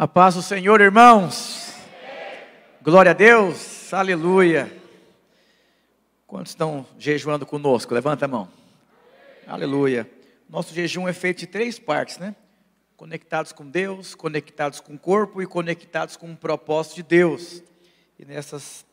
[0.00, 1.74] A paz do Senhor, irmãos.
[2.80, 3.92] Glória a Deus.
[3.92, 4.72] Aleluia.
[6.24, 7.92] Quantos estão jejuando conosco?
[7.92, 8.48] Levanta a mão.
[9.44, 10.08] Aleluia.
[10.48, 12.36] Nosso jejum é feito de três partes, né?
[12.96, 17.60] Conectados com Deus, conectados com o corpo e conectados com o propósito de Deus.
[18.20, 18.86] E nessas,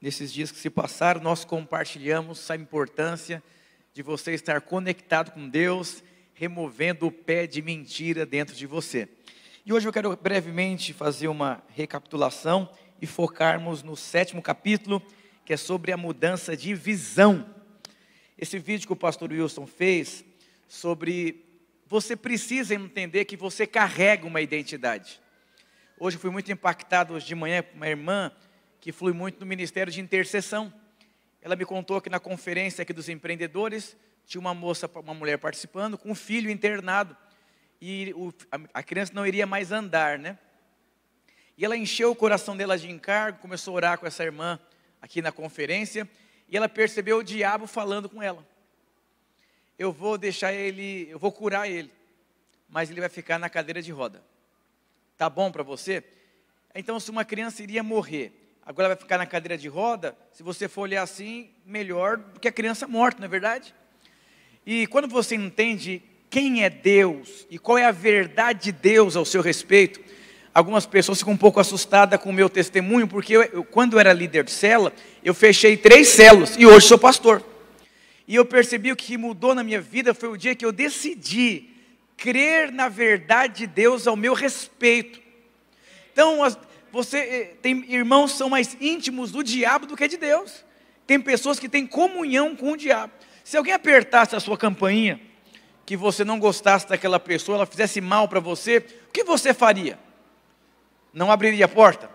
[0.00, 3.40] nesses dias que se passaram, nós compartilhamos a importância
[3.94, 6.02] de você estar conectado com Deus,
[6.34, 9.08] removendo o pé de mentira dentro de você.
[9.66, 12.70] E hoje eu quero brevemente fazer uma recapitulação
[13.02, 15.02] e focarmos no sétimo capítulo,
[15.44, 17.46] que é sobre a mudança de visão.
[18.36, 20.24] Esse vídeo que o pastor Wilson fez
[20.68, 21.44] sobre
[21.86, 25.20] você precisa entender que você carrega uma identidade.
[25.98, 28.30] Hoje eu fui muito impactado hoje de manhã com uma irmã
[28.80, 30.72] que flui muito no ministério de intercessão.
[31.42, 35.98] Ela me contou que na conferência aqui dos empreendedores tinha uma moça, uma mulher participando
[35.98, 37.16] com um filho internado
[37.80, 38.32] e o,
[38.74, 40.38] a, criança não iria mais andar, né?
[41.56, 44.58] E ela encheu o coração dela de encargo, começou a orar com essa irmã
[45.00, 46.08] aqui na conferência,
[46.48, 48.46] e ela percebeu o diabo falando com ela.
[49.78, 51.92] Eu vou deixar ele, eu vou curar ele,
[52.68, 54.22] mas ele vai ficar na cadeira de roda.
[55.16, 56.02] Tá bom para você?
[56.74, 58.32] Então, se uma criança iria morrer,
[58.64, 62.40] agora ela vai ficar na cadeira de roda, se você for olhar assim, melhor do
[62.40, 63.74] que a criança morta, não é verdade?
[64.66, 69.24] E quando você entende quem é Deus e qual é a verdade de Deus ao
[69.24, 70.00] seu respeito.
[70.52, 74.00] Algumas pessoas ficam um pouco assustadas com o meu testemunho, porque eu, eu, quando eu
[74.00, 77.42] era líder de cela, eu fechei três celas e hoje sou pastor.
[78.26, 81.70] E eu percebi o que mudou na minha vida foi o dia que eu decidi
[82.16, 85.20] crer na verdade de Deus ao meu respeito.
[86.12, 86.58] Então, as,
[86.90, 90.64] você eh, tem irmãos são mais íntimos do diabo do que de Deus.
[91.06, 93.12] Tem pessoas que têm comunhão com o diabo.
[93.44, 95.20] Se alguém apertasse a sua campainha
[95.88, 98.76] que você não gostasse daquela pessoa, ela fizesse mal para você,
[99.08, 99.98] o que você faria?
[101.14, 102.10] Não abriria a porta?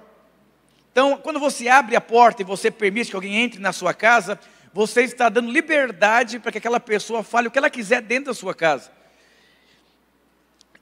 [0.91, 4.39] Então, quando você abre a porta e você permite que alguém entre na sua casa,
[4.71, 8.35] você está dando liberdade para que aquela pessoa fale o que ela quiser dentro da
[8.35, 8.91] sua casa.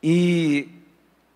[0.03, 0.67] E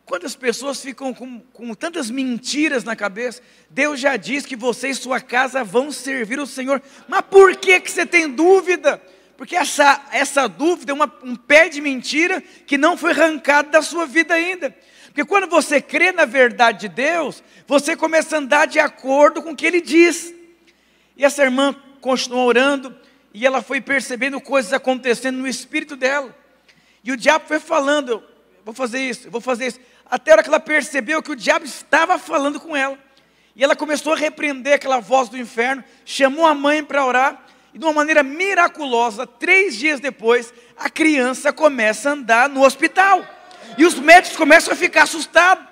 [0.05, 4.89] quando as pessoas ficam com, com, tantas mentiras na cabeça, Deus já diz que você
[4.89, 6.81] e sua casa vão servir o Senhor.
[7.07, 9.01] Mas por que, que você tem dúvida?
[9.37, 13.81] Porque essa, essa dúvida é uma, um pé de mentira que não foi arrancado da
[13.81, 14.75] sua vida ainda.
[15.07, 19.51] Porque quando você crê na verdade de Deus, você começa a andar de acordo com
[19.51, 20.33] o que Ele diz.
[21.17, 22.95] E essa irmã continuou orando
[23.33, 26.35] e ela foi percebendo coisas acontecendo no espírito dela.
[27.03, 28.23] E o diabo foi falando:
[28.63, 29.79] vou fazer isso, vou fazer isso.
[30.05, 32.97] Até a hora que ela percebeu que o diabo estava falando com ela.
[33.55, 37.44] E ela começou a repreender aquela voz do inferno, chamou a mãe para orar.
[37.75, 43.27] E de uma maneira miraculosa, três dias depois, a criança começa a andar no hospital.
[43.77, 45.65] E os médicos começam a ficar assustados.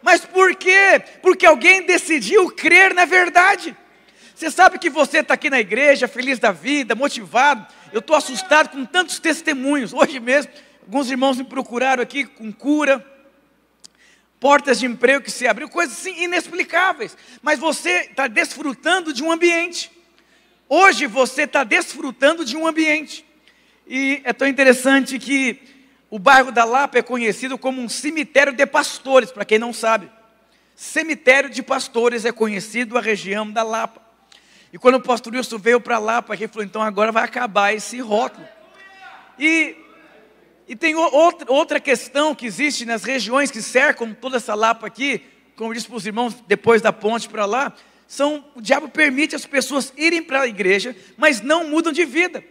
[0.00, 1.02] Mas por quê?
[1.20, 3.76] Porque alguém decidiu crer na verdade.
[4.36, 7.66] Você sabe que você está aqui na igreja, feliz da vida, motivado.
[7.92, 9.92] Eu estou assustado com tantos testemunhos.
[9.92, 10.52] Hoje mesmo,
[10.82, 13.04] alguns irmãos me procuraram aqui com cura,
[14.38, 17.16] portas de emprego que se abriu, coisas assim inexplicáveis.
[17.42, 19.97] Mas você está desfrutando de um ambiente.
[20.70, 23.24] Hoje você está desfrutando de um ambiente.
[23.86, 25.58] E é tão interessante que
[26.10, 30.10] o bairro da Lapa é conhecido como um cemitério de pastores, para quem não sabe.
[30.74, 34.02] Cemitério de pastores é conhecido a região da Lapa.
[34.70, 37.98] E quando o pastor Wilson veio para Lapa, ele falou: então agora vai acabar esse
[38.00, 38.46] rótulo.
[39.38, 39.74] E,
[40.68, 45.22] e tem outra, outra questão que existe nas regiões que cercam toda essa Lapa aqui,
[45.56, 47.72] como disse para os irmãos, depois da ponte para lá,
[48.08, 52.42] são, o diabo permite as pessoas irem para a igreja, mas não mudam de vida.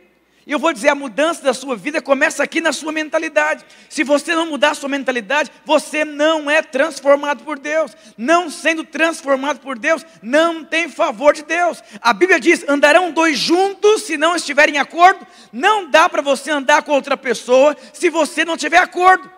[0.46, 3.66] E eu vou dizer, a mudança da sua vida começa aqui na sua mentalidade.
[3.90, 7.92] Se você não mudar a sua mentalidade, você não é transformado por Deus.
[8.16, 11.84] Não sendo transformado por Deus, não tem favor de Deus.
[12.00, 15.28] A Bíblia diz: andarão dois juntos se não estiverem em acordo.
[15.52, 19.30] Não dá para você andar com outra pessoa se você não tiver acordo.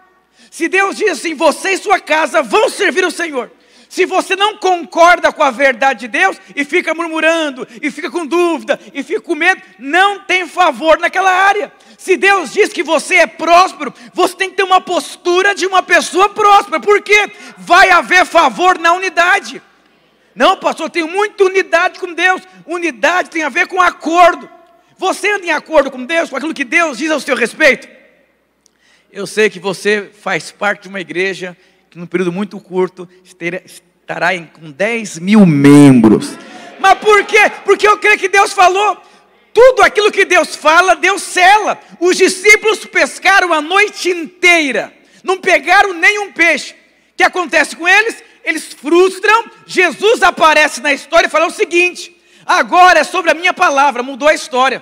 [0.51, 3.49] Se Deus diz assim: você e sua casa vão servir o Senhor.
[3.89, 8.23] Se você não concorda com a verdade de Deus e fica murmurando, e fica com
[8.23, 11.73] dúvida, e fica com medo, não tem favor naquela área.
[11.97, 15.81] Se Deus diz que você é próspero, você tem que ter uma postura de uma
[15.81, 19.59] pessoa próspera, porque vai haver favor na unidade.
[20.35, 22.43] Não, pastor, eu tenho muita unidade com Deus.
[22.67, 24.47] Unidade tem a ver com acordo.
[24.97, 27.87] Você anda em acordo com Deus, com aquilo que Deus diz ao seu respeito?
[29.11, 31.57] Eu sei que você faz parte de uma igreja
[31.89, 33.09] que num período muito curto
[34.09, 36.35] estará com 10 mil membros.
[36.79, 37.51] Mas por quê?
[37.63, 38.97] Porque eu creio que Deus falou.
[39.53, 41.79] Tudo aquilo que Deus fala, Deus cela.
[41.99, 44.91] Os discípulos pescaram a noite inteira,
[45.23, 46.73] não pegaram nenhum peixe.
[47.15, 48.23] que acontece com eles?
[48.43, 52.15] Eles frustram, Jesus aparece na história e fala o seguinte:
[52.45, 54.81] agora é sobre a minha palavra, mudou a história.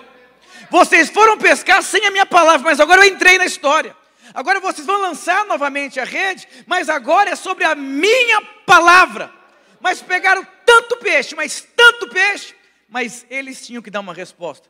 [0.69, 3.93] Vocês foram pescar sem a minha palavra, mas agora eu entrei na história.
[4.37, 9.33] Agora vocês vão lançar novamente a rede, mas agora é sobre a minha palavra.
[9.79, 12.53] Mas pegaram tanto peixe, mas tanto peixe,
[12.87, 14.69] mas eles tinham que dar uma resposta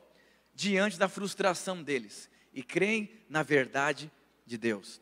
[0.56, 4.10] diante da frustração deles e creem na verdade
[4.46, 5.02] de Deus.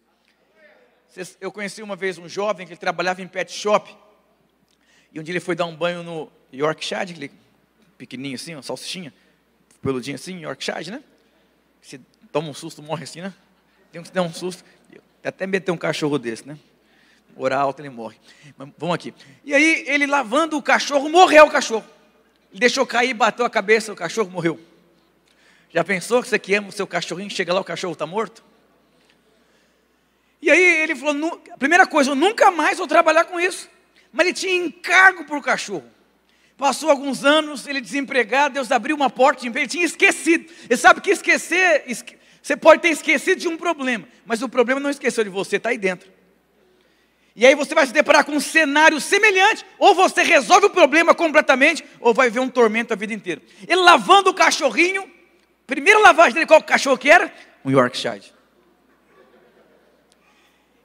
[1.39, 3.95] Eu conheci uma vez um jovem que trabalhava em pet shop.
[5.13, 7.31] E um dia ele foi dar um banho no Yorkshire, aquele
[7.99, 9.13] pequenininho assim, uma salsichinha,
[9.79, 11.03] peludinho assim, Yorkshire, né?
[11.79, 12.01] Você
[12.31, 13.31] toma um susto, morre assim, né?
[13.95, 14.61] Tem que dar um susto.
[15.23, 16.57] Até meter um cachorro desse, né?
[17.33, 18.17] Orar alto, ele morre.
[18.57, 19.13] Mas, vamos aqui.
[19.45, 21.85] E aí, ele lavando o cachorro, morreu o cachorro.
[22.51, 24.59] Ele deixou cair, bateu a cabeça, o cachorro morreu.
[25.69, 28.43] Já pensou que você que ama o seu cachorrinho, chega lá, o cachorro está morto?
[30.41, 33.69] E aí ele falou: a primeira coisa, eu nunca mais vou trabalhar com isso.
[34.11, 35.89] Mas ele tinha encargo por cachorro.
[36.57, 40.51] Passou alguns anos, ele desempregado, Deus abriu uma porta de emprego, ele tinha esquecido.
[40.69, 42.24] Ele sabe que esquecer, esque...
[42.45, 45.69] você pode ter esquecido de um problema, mas o problema não esqueceu de você, está
[45.69, 46.11] aí dentro.
[47.35, 51.15] E aí você vai se deparar com um cenário semelhante, ou você resolve o problema
[51.15, 53.41] completamente, ou vai ver um tormento a vida inteira.
[53.67, 55.11] Ele lavando o cachorrinho,
[55.65, 57.33] primeira lavagem dele, qual cachorro que era?
[57.65, 58.31] Um Yorkshire.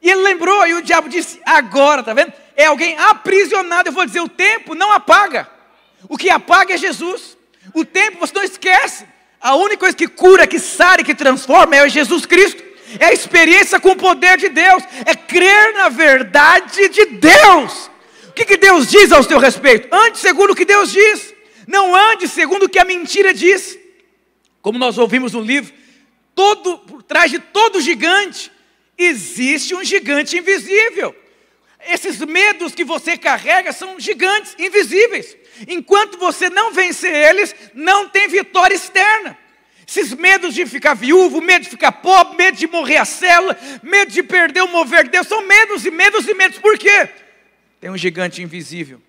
[0.01, 2.33] E ele lembrou, e o diabo disse: agora, tá vendo?
[2.57, 3.91] É alguém aprisionado.
[3.91, 5.47] Eu vou dizer: o tempo não apaga.
[6.09, 7.37] O que apaga é Jesus.
[7.75, 9.07] O tempo você não esquece.
[9.41, 12.63] A única coisa que cura, que sara que transforma é Jesus Cristo.
[12.99, 14.83] É a experiência com o poder de Deus.
[15.07, 17.91] É crer na verdade de Deus.
[18.29, 19.89] O que, que Deus diz ao seu respeito?
[19.95, 21.35] Ande segundo o que Deus diz.
[21.67, 23.79] Não ande segundo o que a mentira diz.
[24.61, 25.73] Como nós ouvimos no livro,
[26.35, 28.53] todo, por trás de todo gigante
[28.99, 31.15] existe um gigante invisível.
[31.89, 35.37] Esses medos que você carrega são gigantes invisíveis.
[35.69, 39.37] Enquanto você não vencer eles, não tem vitória externa.
[39.87, 44.13] Esses medos de ficar viúvo, medo de ficar pobre, medo de morrer a célula, medo
[44.13, 46.59] de perder o mover de Deus, são medos e medos e medos.
[46.59, 47.09] Por quê?
[47.81, 49.03] Tem um gigante invisível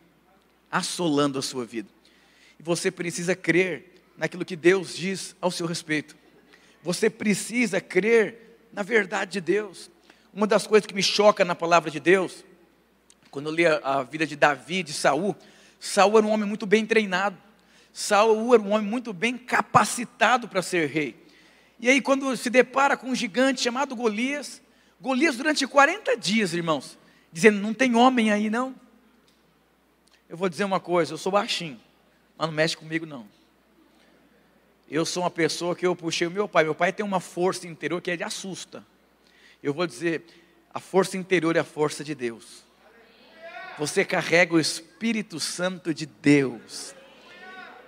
[0.72, 1.90] assolando a sua vida.
[2.60, 6.16] E você precisa crer naquilo que Deus diz ao seu respeito.
[6.82, 9.92] Você precisa crer na verdade de Deus.
[10.34, 12.44] Uma das coisas que me choca na palavra de Deus,
[13.30, 15.36] quando eu li a, a vida de Davi e de Saul,
[15.82, 17.36] Saul era um homem muito bem treinado.
[17.92, 21.20] Saul era um homem muito bem capacitado para ser rei.
[21.80, 24.62] E aí, quando se depara com um gigante chamado Golias,
[25.02, 27.00] Golias durante 40 dias, irmãos,
[27.34, 28.76] dizendo: Não tem homem aí não.
[30.30, 31.82] Eu vou dizer uma coisa: eu sou baixinho,
[32.38, 33.28] mas não mexe comigo não.
[34.88, 36.64] Eu sou uma pessoa que eu puxei o meu pai.
[36.64, 38.86] Meu pai tem uma força interior que ele assusta.
[39.64, 40.24] Eu vou dizer:
[40.72, 42.70] a força interior é a força de Deus.
[43.82, 46.94] Você carrega o Espírito Santo de Deus.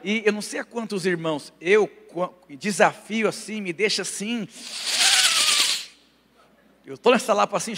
[0.03, 1.87] E eu não sei a quantos irmãos, eu
[2.57, 4.47] desafio assim, me deixa assim.
[6.83, 7.75] Eu estou nessa lapa assim.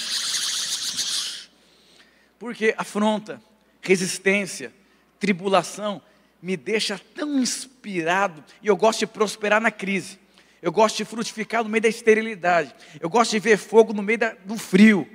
[2.40, 3.42] Porque afronta,
[3.82, 4.74] resistência,
[5.20, 6.02] tribulação,
[6.42, 8.42] me deixa tão inspirado.
[8.64, 10.18] E eu gosto de prosperar na crise.
[10.62, 12.74] Eu gosto de frutificar no meio da esterilidade.
[12.98, 15.06] Eu gosto de ver fogo no meio da, do frio.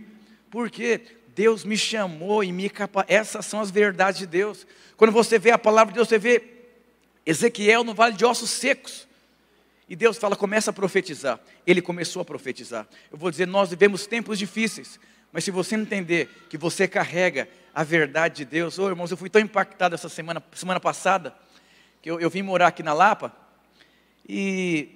[0.50, 3.14] Porque Deus me chamou e me capacitou.
[3.14, 4.66] Essas são as verdades de Deus.
[4.96, 6.42] Quando você vê a palavra de Deus, você vê
[7.24, 9.08] Ezequiel no vale de ossos secos.
[9.88, 11.40] E Deus fala, começa a profetizar.
[11.66, 12.86] Ele começou a profetizar.
[13.10, 15.00] Eu vou dizer, nós vivemos tempos difíceis.
[15.32, 19.30] Mas se você entender que você carrega a verdade de Deus, oh, irmãos, eu fui
[19.30, 21.34] tão impactado essa semana, semana passada,
[22.02, 23.34] que eu, eu vim morar aqui na Lapa,
[24.28, 24.88] e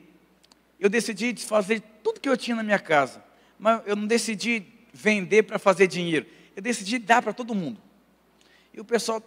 [0.79, 3.23] eu decidi desfazer tudo que eu tinha na minha casa.
[3.59, 6.25] Mas eu não decidi vender para fazer dinheiro.
[6.55, 7.81] Eu decidi dar para todo mundo.
[8.73, 9.21] E o pessoal,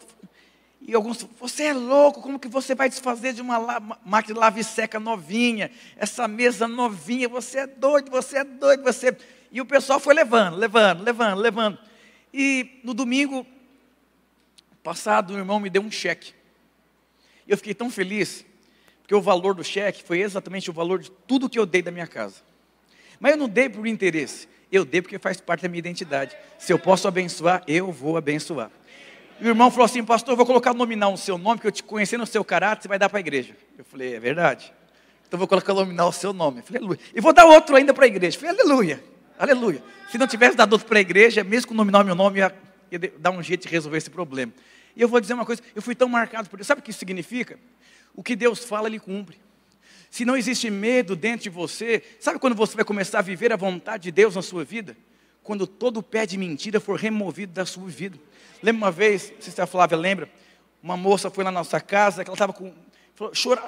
[0.82, 3.60] e alguns, você é louco, como que você vai desfazer de uma
[4.06, 9.16] máquina de lave seca novinha, essa mesa novinha, você é doido, você é doido, você.
[9.52, 11.80] E o pessoal foi levando, levando, levando, levando.
[12.34, 13.46] E no domingo
[14.82, 16.34] passado, o irmão me deu um cheque.
[17.46, 18.46] Eu fiquei tão feliz,
[19.02, 21.92] porque o valor do cheque foi exatamente o valor de tudo que eu dei da
[21.92, 22.42] minha casa.
[23.20, 26.36] Mas eu não dei por interesse, eu dei porque faz parte da minha identidade.
[26.58, 28.70] Se eu posso abençoar, eu vou abençoar.
[29.40, 31.72] E o irmão falou assim, pastor, eu vou colocar nominal no seu nome, que eu
[31.72, 33.56] te conhecendo o seu caráter, você vai dar para a igreja.
[33.78, 34.74] Eu falei, é verdade.
[35.28, 36.60] Então vou colocar nominal o seu nome.
[36.60, 37.00] Eu falei, aleluia.
[37.14, 38.36] E vou dar outro ainda para a igreja.
[38.36, 39.04] Eu falei, aleluia,
[39.38, 39.84] aleluia.
[40.10, 42.56] Se não tivesse dado outro para a igreja, mesmo com nominal meu nome, ia,
[42.92, 44.52] ia dar um jeito de resolver esse problema.
[44.96, 46.68] E eu vou dizer uma coisa, eu fui tão marcado por isso.
[46.68, 47.60] Sabe o que isso significa?
[48.16, 49.38] O que Deus fala, Ele cumpre.
[50.10, 53.58] Se não existe medo dentro de você, sabe quando você vai começar a viver a
[53.58, 54.96] vontade de Deus na sua vida?
[55.48, 58.20] quando todo pé de mentira for removido da sua vida.
[58.62, 60.30] Lembra uma vez, se a Flávia lembra,
[60.84, 62.74] uma moça foi lá na nossa casa, que ela estava com,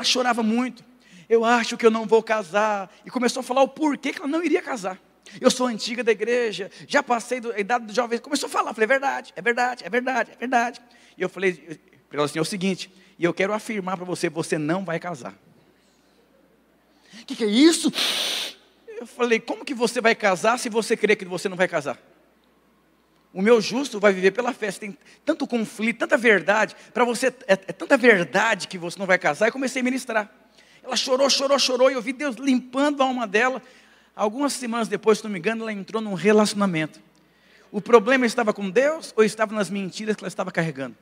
[0.04, 0.84] chorava, muito.
[1.30, 2.94] Eu acho que eu não vou casar.
[3.06, 5.00] E começou a falar o porquê que ela não iria casar.
[5.40, 8.20] Eu sou antiga da igreja, já passei da idade do jovem.
[8.20, 10.82] Começou a falar, falei, é verdade, é verdade, é verdade, é verdade.
[11.18, 11.80] E eu falei
[12.10, 15.00] para ela assim, é o seguinte, e eu quero afirmar para você, você não vai
[15.00, 15.34] casar.
[17.30, 17.94] Que, que é isso?
[19.00, 22.00] Eu falei, como que você vai casar se você crê que você não vai casar?
[23.32, 24.72] O meu justo vai viver pela fé.
[24.72, 26.76] Tem tanto conflito, tanta verdade.
[26.92, 29.48] Para você, é, é, tanta verdade que você não vai casar.
[29.48, 30.28] E comecei a ministrar.
[30.82, 31.92] Ela chorou, chorou, chorou.
[31.92, 33.62] E eu vi Deus limpando a alma dela.
[34.16, 37.00] Algumas semanas depois, se não me engano, ela entrou num relacionamento.
[37.72, 40.98] O problema estava com Deus ou estava nas mentiras que ela estava carregando?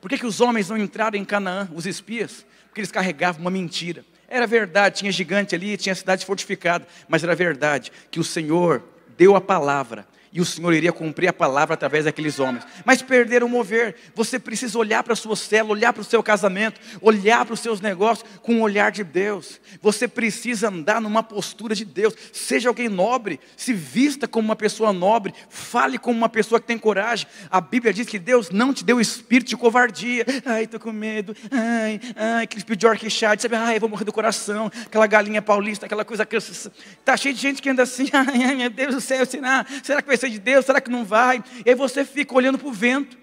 [0.00, 2.46] Por que, que os homens não entraram em Canaã, os espias?
[2.68, 4.02] Porque eles carregavam uma mentira.
[4.34, 8.82] Era verdade, tinha gigante ali, tinha cidade fortificada, mas era verdade que o Senhor
[9.14, 12.64] deu a palavra e o Senhor iria cumprir a palavra através daqueles homens.
[12.86, 13.94] Mas perderam o mover.
[14.14, 17.60] Você precisa olhar para a sua célula, olhar para o seu casamento, olhar para os
[17.60, 19.60] seus negócios com o olhar de Deus.
[19.82, 22.14] Você precisa andar numa postura de Deus.
[22.32, 26.78] Seja alguém nobre, se vista como uma pessoa nobre, fale como uma pessoa que tem
[26.78, 27.26] coragem.
[27.50, 30.24] A Bíblia diz que Deus não te deu espírito de covardia.
[30.46, 31.36] Ai, estou com medo.
[31.50, 33.56] Ai, ai, aquele espírito de orquechade, sabe?
[33.56, 34.72] Ai, vou morrer do coração.
[34.86, 36.26] Aquela galinha paulista, aquela coisa.
[36.32, 38.08] Está cheio de gente que anda assim.
[38.14, 40.64] Ai, ai meu Deus do céu, será, será que vai ser de Deus?
[40.64, 41.42] Será que não vai?
[41.64, 43.18] E aí você fica olhando para o vento.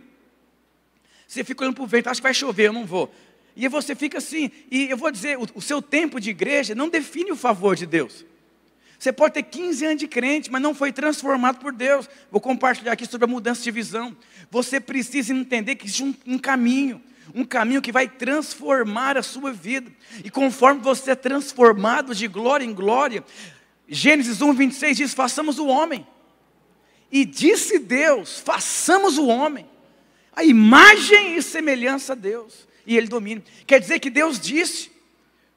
[1.28, 3.14] Você fica olhando para o vento, acho que vai chover, eu não vou.
[3.56, 6.74] E aí você fica assim, e eu vou dizer, o, o seu tempo de igreja
[6.74, 8.26] não define o favor de Deus.
[8.98, 12.10] Você pode ter 15 anos de crente, mas não foi transformado por Deus.
[12.32, 14.16] Vou compartilhar aqui sobre a mudança de visão.
[14.52, 17.02] Você precisa entender que existe um, um caminho,
[17.34, 19.90] um caminho que vai transformar a sua vida.
[20.24, 23.24] E conforme você é transformado de glória em glória,
[23.88, 26.06] Gênesis 1, 26 diz: façamos o homem
[27.12, 29.66] e disse Deus: façamos o homem,
[30.34, 33.44] a imagem e semelhança a Deus, e ele domina.
[33.66, 34.92] Quer dizer que Deus disse: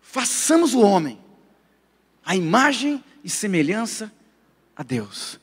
[0.01, 1.19] façamos o homem,
[2.25, 4.13] a imagem e semelhança
[4.77, 5.39] a Deus,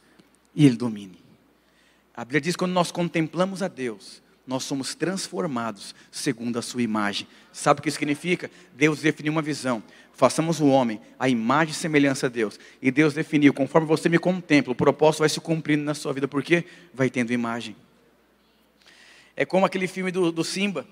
[0.56, 1.20] e ele domine.
[2.16, 6.82] A Bíblia diz que quando nós contemplamos a Deus, nós somos transformados segundo a sua
[6.82, 7.28] imagem.
[7.54, 8.50] Sabe o que significa?
[8.74, 9.84] Deus definiu uma visão.
[10.12, 12.60] Façamos o homem a imagem e semelhança a Deus.
[12.82, 16.28] E Deus definiu, conforme você me contempla, o propósito vai se cumprindo na sua vida,
[16.28, 17.76] porque vai tendo imagem.
[19.36, 20.84] É como aquele filme do, do Simba,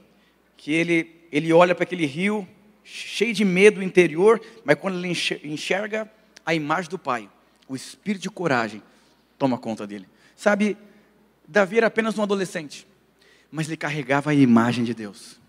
[0.56, 2.48] que ele, ele olha para aquele rio,
[2.84, 6.08] cheio de medo interior, mas quando ele enxerga
[6.46, 7.28] a imagem do pai,
[7.68, 8.84] o espírito de coragem
[9.36, 10.08] toma conta dele.
[10.36, 10.78] Sabe,
[11.48, 12.86] Davi era apenas um adolescente
[13.52, 15.40] mas ele carregava a imagem de Deus.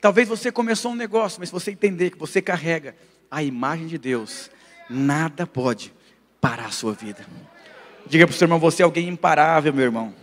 [0.00, 2.96] Talvez você começou um negócio, mas se você entender que você carrega
[3.30, 4.50] a imagem de Deus,
[4.90, 5.92] nada pode
[6.40, 7.24] parar a sua vida.
[8.06, 10.14] Diga para o seu irmão, você é alguém imparável, meu irmão.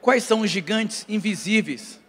[0.00, 2.00] Quais são os gigantes invisíveis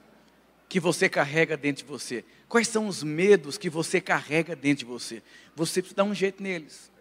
[0.68, 2.26] que você carrega dentro de você?
[2.50, 5.24] Quais são os medos que você carrega dentro de você?
[5.56, 6.92] Você precisa dar um jeito neles.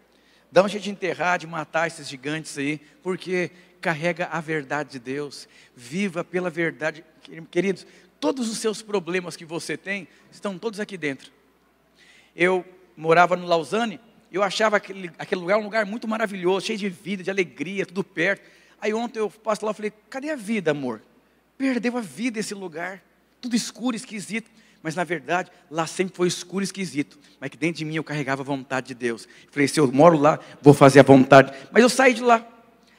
[0.53, 3.49] Dá um jeito de enterrar, de matar esses gigantes aí, porque
[3.81, 7.03] carrega a verdade de Deus, viva pela verdade.
[7.49, 7.87] Queridos,
[8.19, 11.31] todos os seus problemas que você tem estão todos aqui dentro.
[12.35, 12.63] Eu
[12.95, 13.99] morava no Lausanne,
[14.31, 18.03] eu achava aquele, aquele lugar um lugar muito maravilhoso, cheio de vida, de alegria, tudo
[18.03, 18.47] perto.
[18.79, 21.01] Aí ontem eu passo lá e falei: cadê a vida, amor?
[21.57, 23.03] Perdeu a vida esse lugar,
[23.41, 24.51] tudo escuro, esquisito.
[24.83, 27.17] Mas na verdade, lá sempre foi escuro e esquisito.
[27.39, 29.27] Mas que dentro de mim eu carregava a vontade de Deus.
[29.49, 31.53] Falei: se eu moro lá, vou fazer a vontade.
[31.71, 32.45] Mas eu saí de lá.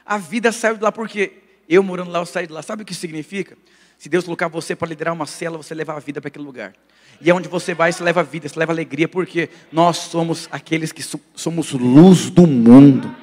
[0.04, 1.34] A vida saiu de lá porque
[1.68, 2.62] eu morando lá, eu saí de lá.
[2.62, 3.56] Sabe o que significa?
[3.98, 6.74] Se Deus colocar você para liderar uma célula, você leva a vida para aquele lugar.
[7.20, 10.48] E é onde você vai, você leva a vida, você leva alegria, porque nós somos
[10.50, 11.02] aqueles que
[11.34, 13.14] somos luz do mundo.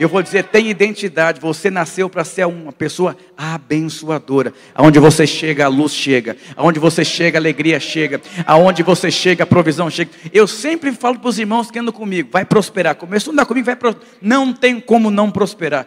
[0.00, 1.42] Eu vou dizer, tem identidade.
[1.42, 4.54] Você nasceu para ser uma pessoa abençoadora.
[4.74, 6.38] Aonde você chega, a luz chega.
[6.56, 8.18] Aonde você chega, a alegria chega.
[8.46, 10.10] Aonde você chega, a provisão chega.
[10.32, 12.94] Eu sempre falo para os irmãos que andam comigo, vai prosperar.
[12.94, 14.08] Começou a andar comigo, vai prosperar.
[14.22, 15.86] Não tem como não prosperar.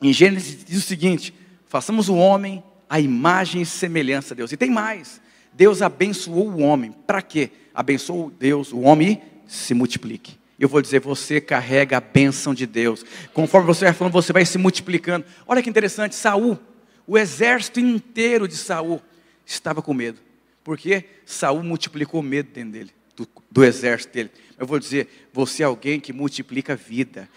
[0.00, 1.34] Em Gênesis diz o seguinte:
[1.68, 4.52] façamos o homem a imagem e semelhança de Deus.
[4.52, 5.20] E tem mais.
[5.52, 6.94] Deus abençoou o homem.
[7.06, 7.50] Para quê?
[7.74, 10.40] Abençoou Deus, o homem se multiplique.
[10.62, 13.04] Eu vou dizer, você carrega a bênção de Deus.
[13.34, 15.26] Conforme você vai falando, você vai se multiplicando.
[15.44, 16.56] Olha que interessante, Saul,
[17.04, 19.02] o exército inteiro de Saul
[19.44, 20.20] estava com medo.
[20.62, 24.30] Porque Saul multiplicou medo dentro dele, do, do exército dele.
[24.56, 27.28] Eu vou dizer, você é alguém que multiplica vida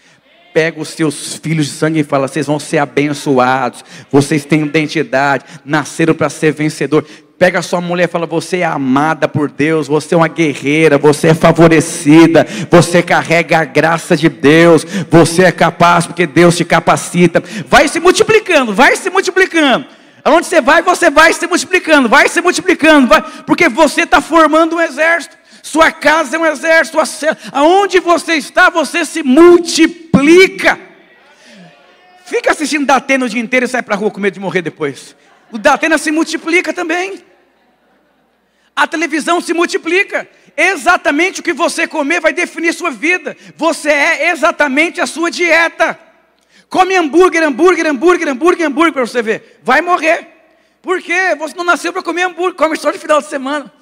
[0.54, 5.44] pega os seus filhos de sangue e fala: vocês vão ser abençoados, vocês têm identidade,
[5.66, 7.04] nasceram para ser vencedor.
[7.38, 10.96] Pega a sua mulher e fala: Você é amada por Deus, você é uma guerreira,
[10.96, 16.64] você é favorecida, você carrega a graça de Deus, você é capaz porque Deus te
[16.64, 17.42] capacita.
[17.68, 19.86] Vai se multiplicando, vai se multiplicando.
[20.24, 24.76] Aonde você vai, você vai se multiplicando, vai se multiplicando, vai, porque você está formando
[24.76, 25.36] um exército.
[25.62, 26.98] Sua casa é um exército,
[27.52, 30.78] aonde você está, você se multiplica.
[32.24, 34.62] Fica assistindo Datena o dia inteiro e sai para a rua com medo de morrer
[34.62, 35.14] depois.
[35.52, 37.25] O Datena se multiplica também.
[38.76, 40.28] A televisão se multiplica.
[40.54, 43.34] Exatamente o que você comer vai definir sua vida.
[43.56, 45.98] Você é exatamente a sua dieta.
[46.68, 49.60] Come hambúrguer, hambúrguer, hambúrguer, hambúrguer, hambúrguer para você ver.
[49.62, 50.28] Vai morrer.
[50.82, 51.34] Por quê?
[51.38, 53.72] Você não nasceu para comer hambúrguer, come só de final de semana.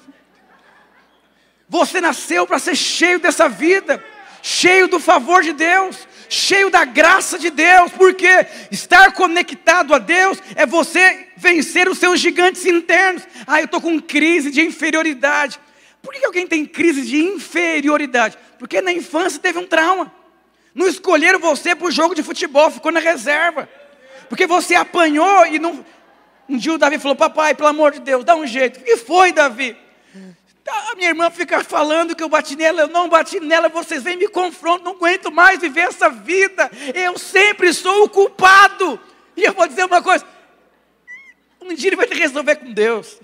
[1.67, 4.03] Você nasceu para ser cheio dessa vida,
[4.41, 8.27] cheio do favor de Deus, cheio da graça de Deus, porque
[8.71, 13.23] estar conectado a Deus é você vencer os seus gigantes internos.
[13.45, 15.59] Ah, eu estou com crise de inferioridade.
[16.01, 18.37] Por que alguém tem crise de inferioridade?
[18.59, 20.13] Porque na infância teve um trauma.
[20.73, 23.67] Não escolheram você para o jogo de futebol, ficou na reserva.
[24.29, 25.85] Porque você apanhou e não.
[26.47, 28.81] Um dia o Davi falou: Papai, pelo amor de Deus, dá um jeito.
[28.81, 29.75] Que foi, Davi?
[30.67, 34.17] A minha irmã fica falando que eu bati nela, eu não bati nela, vocês vêm
[34.17, 36.71] me confrontam, não aguento mais viver essa vida.
[36.93, 38.99] Eu sempre sou o culpado.
[39.37, 40.25] E eu vou dizer uma coisa:
[41.61, 43.19] um dia ele vai ter que resolver com Deus.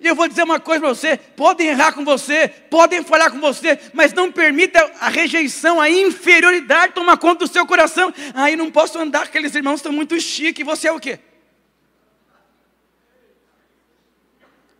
[0.00, 3.40] E eu vou dizer uma coisa para você: podem errar com você, podem falhar com
[3.40, 8.14] você, mas não permita a rejeição, a inferioridade tomar conta do seu coração.
[8.34, 11.18] Aí ah, não posso andar, aqueles irmãos estão muito chiques, você é o quê?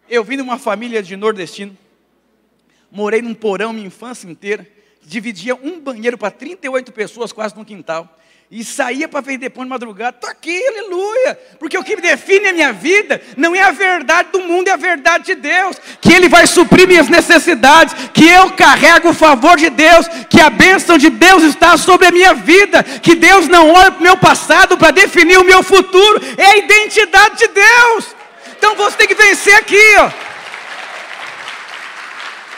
[0.09, 1.77] Eu vim de uma família de nordestino,
[2.91, 4.67] morei num porão minha infância inteira,
[5.03, 8.19] dividia um banheiro para 38 pessoas quase no quintal,
[8.51, 12.53] e saía para vender pão de madrugada, estou aqui, aleluia, porque o que define a
[12.55, 16.31] minha vida não é a verdade do mundo, é a verdade de Deus, que Ele
[16.31, 21.11] vai suprir minhas necessidades, que eu carrego o favor de Deus, que a bênção de
[21.11, 24.93] Deus está sobre a minha vida, que Deus não olha para o meu passado para
[24.93, 28.18] definir o meu futuro, é a identidade de Deus.
[28.59, 30.11] Então você tem que vencer aqui, ó.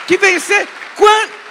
[0.07, 0.67] Que vencer.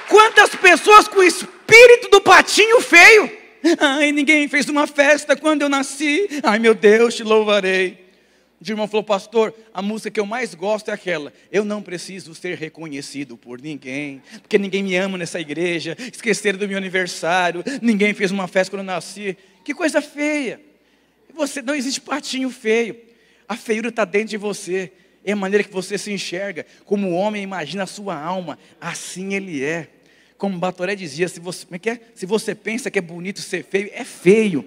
[0.08, 3.38] Quantas pessoas com o espírito do patinho feio?
[3.78, 6.28] Ai, ninguém fez uma festa quando eu nasci.
[6.42, 8.10] Ai, meu Deus, te louvarei.
[8.60, 11.32] O irmão falou, pastor, a música que eu mais gosto é aquela.
[11.50, 15.96] Eu não preciso ser reconhecido por ninguém, porque ninguém me ama nessa igreja.
[16.12, 19.38] Esqueceram do meu aniversário, ninguém fez uma festa quando eu nasci.
[19.64, 20.60] Que coisa feia.
[21.34, 23.08] Você não existe patinho feio.
[23.50, 24.92] A feiura está dentro de você.
[25.24, 26.64] É a maneira que você se enxerga.
[26.84, 29.88] Como o homem imagina a sua alma, assim ele é.
[30.38, 32.00] Como Batoré dizia, se você, como é que é?
[32.14, 34.64] se você pensa que é bonito ser feio, é feio.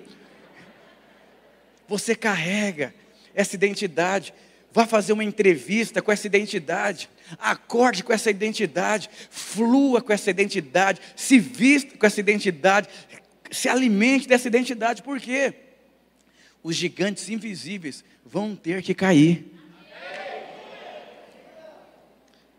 [1.88, 2.93] Você carrega
[3.34, 4.34] essa identidade.
[4.74, 7.10] Vá fazer uma entrevista com essa identidade.
[7.39, 9.10] Acorde com essa identidade.
[9.30, 11.00] Flua com essa identidade.
[11.15, 12.89] Se vista com essa identidade.
[13.50, 15.02] Se alimente dessa identidade.
[15.02, 15.54] Por quê?
[16.62, 19.46] Os gigantes invisíveis vão ter que cair.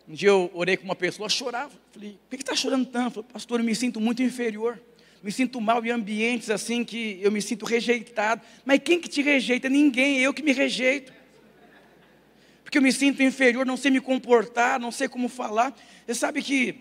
[0.08, 1.72] Um dia eu orei com uma pessoa, chorava.
[1.90, 3.14] Falei, por que está chorando tanto?
[3.14, 4.80] Falei, pastor, eu me sinto muito inferior.
[5.20, 8.40] Me sinto mal em ambientes assim que eu me sinto rejeitado.
[8.64, 9.68] Mas quem que te rejeita?
[9.68, 11.12] Ninguém, eu que me rejeito.
[12.62, 15.76] Porque eu me sinto inferior, não sei me comportar, não sei como falar.
[16.06, 16.76] Você sabe que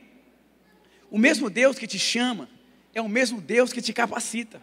[1.10, 2.48] o mesmo Deus que te chama
[2.94, 4.62] é o mesmo Deus que te capacita.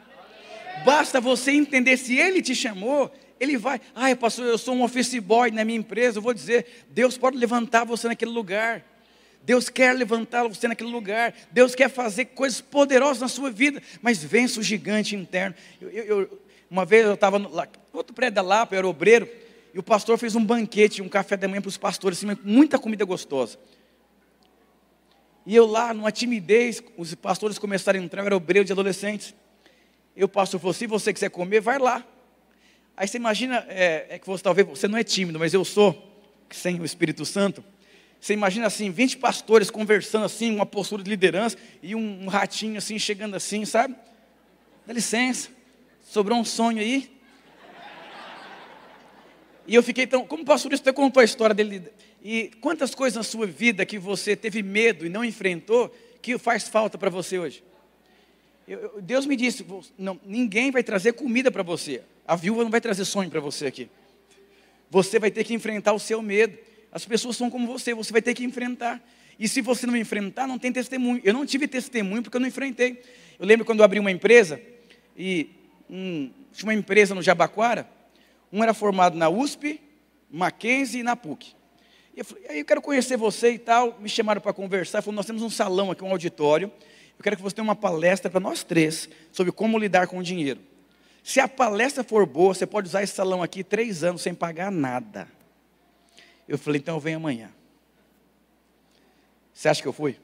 [0.85, 5.18] Basta você entender se Ele te chamou, ele vai, ai pastor, eu sou um office
[5.18, 8.85] boy na minha empresa, eu vou dizer, Deus pode levantar você naquele lugar.
[9.42, 11.35] Deus quer levantar você naquele lugar.
[11.50, 15.55] Deus quer fazer coisas poderosas na sua vida, mas vence o gigante interno.
[15.81, 17.50] Eu, eu, uma vez eu estava no
[17.92, 19.26] outro prédio da Lapa, eu era obreiro,
[19.72, 22.79] e o pastor fez um banquete, um café da manhã para os pastores, assim, muita
[22.79, 23.59] comida gostosa.
[25.46, 29.35] E eu lá, numa timidez, os pastores começaram a entrar, eu era obreiro de adolescentes.
[30.14, 32.05] Eu, pastor, falou: se você quiser comer, vai lá.
[33.01, 36.23] Aí você imagina, é, é que você talvez você não é tímido, mas eu sou,
[36.51, 37.65] sem o Espírito Santo.
[38.21, 42.77] Você imagina assim, 20 pastores conversando assim, uma postura de liderança, e um, um ratinho
[42.77, 43.97] assim, chegando assim, sabe?
[44.87, 45.49] Dá licença,
[46.03, 47.11] sobrou um sonho aí.
[49.67, 50.27] E eu fiquei tão.
[50.27, 51.91] Como o pastor você contou a história dele.
[52.23, 55.89] E quantas coisas na sua vida que você teve medo e não enfrentou,
[56.21, 57.65] que faz falta para você hoje?
[58.66, 59.64] Eu, Deus me disse:
[59.99, 62.03] não, ninguém vai trazer comida para você.
[62.27, 63.88] A viúva não vai trazer sonho para você aqui.
[64.90, 66.59] Você vai ter que enfrentar o seu medo.
[66.92, 69.01] As pessoas são como você, você vai ter que enfrentar.
[69.38, 71.20] E se você não enfrentar, não tem testemunho.
[71.25, 73.03] Eu não tive testemunho porque eu não enfrentei.
[73.38, 74.61] Eu lembro quando eu abri uma empresa,
[75.16, 75.51] e
[75.88, 77.88] um, tinha uma empresa no Jabaquara,
[78.53, 79.81] um era formado na USP,
[80.31, 81.55] Mackenzie e na PUC.
[82.14, 83.99] E eu falei, aí eu quero conhecer você e tal.
[84.01, 85.01] Me chamaram para conversar.
[85.03, 86.70] Falaram, nós temos um salão aqui, um auditório.
[87.20, 90.22] Eu quero que você tenha uma palestra para nós três sobre como lidar com o
[90.22, 90.59] dinheiro.
[91.22, 94.72] Se a palestra for boa, você pode usar esse salão aqui três anos sem pagar
[94.72, 95.28] nada.
[96.48, 97.52] Eu falei, então eu venho amanhã.
[99.52, 100.16] Você acha que eu fui?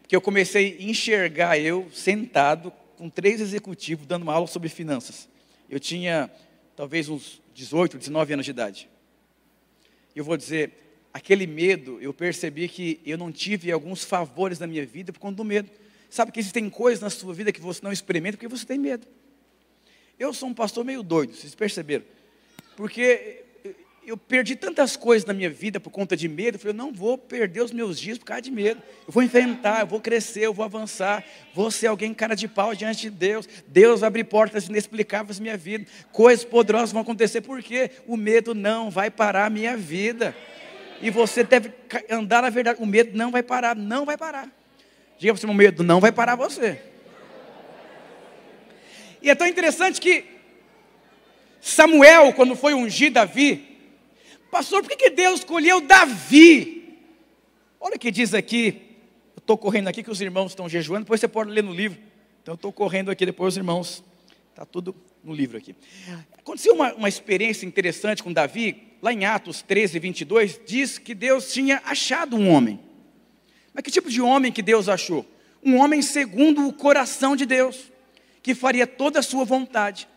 [0.00, 5.28] Porque eu comecei a enxergar eu sentado com três executivos dando uma aula sobre finanças.
[5.68, 6.30] Eu tinha
[6.74, 8.88] talvez uns 18, 19 anos de idade.
[10.16, 14.84] Eu vou dizer, aquele medo, eu percebi que eu não tive alguns favores na minha
[14.84, 15.70] vida por conta do medo.
[16.10, 19.06] Sabe que existem coisas na sua vida que você não experimenta porque você tem medo.
[20.18, 22.04] Eu sou um pastor meio doido, vocês perceberam?
[22.76, 23.44] Porque
[24.08, 26.54] eu perdi tantas coisas na minha vida por conta de medo.
[26.54, 28.80] Eu falei, eu não vou perder os meus dias por causa de medo.
[29.06, 31.22] Eu vou enfrentar, eu vou crescer, eu vou avançar.
[31.54, 33.46] Vou ser alguém cara de pau diante de Deus.
[33.66, 35.86] Deus vai abrir portas inexplicáveis na minha vida.
[36.10, 37.42] Coisas poderosas vão acontecer.
[37.42, 40.34] Porque o medo não vai parar a minha vida.
[41.00, 41.72] E você deve
[42.10, 42.82] andar na verdade.
[42.82, 44.48] O medo não vai parar, não vai parar.
[45.18, 46.80] Diga para você, o medo não vai parar você.
[49.20, 50.24] E é tão interessante que
[51.60, 53.68] Samuel, quando foi ungir Davi,
[54.50, 56.98] Pastor, por que Deus escolheu Davi?
[57.80, 58.96] Olha o que diz aqui.
[59.36, 61.98] Eu estou correndo aqui que os irmãos estão jejuando, depois você pode ler no livro.
[62.42, 64.02] Então eu estou correndo aqui, depois os irmãos.
[64.50, 64.94] Está tudo
[65.28, 65.76] no livro aqui.
[66.38, 71.52] Aconteceu uma, uma experiência interessante com Davi, lá em Atos 13, 22, diz que Deus
[71.52, 72.80] tinha achado um homem.
[73.72, 75.24] Mas que tipo de homem que Deus achou?
[75.62, 77.92] Um homem segundo o coração de Deus,
[78.42, 80.08] que faria toda a sua vontade.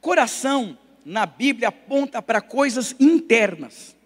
[0.00, 3.96] Coração na Bíblia aponta para coisas internas.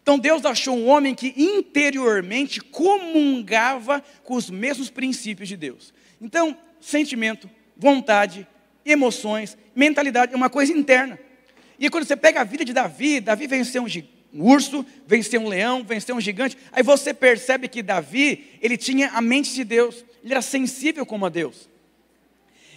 [0.00, 5.92] Então Deus achou um homem que interiormente comungava com os mesmos princípios de Deus.
[6.20, 8.46] Então, sentimento, vontade,
[8.90, 11.18] emoções, mentalidade é uma coisa interna.
[11.78, 13.86] E quando você pega a vida de Davi, Davi venceu um,
[14.42, 16.56] urso, venceu um leão, venceu um gigante.
[16.72, 21.24] Aí você percebe que Davi, ele tinha a mente de Deus, ele era sensível como
[21.24, 21.68] a Deus.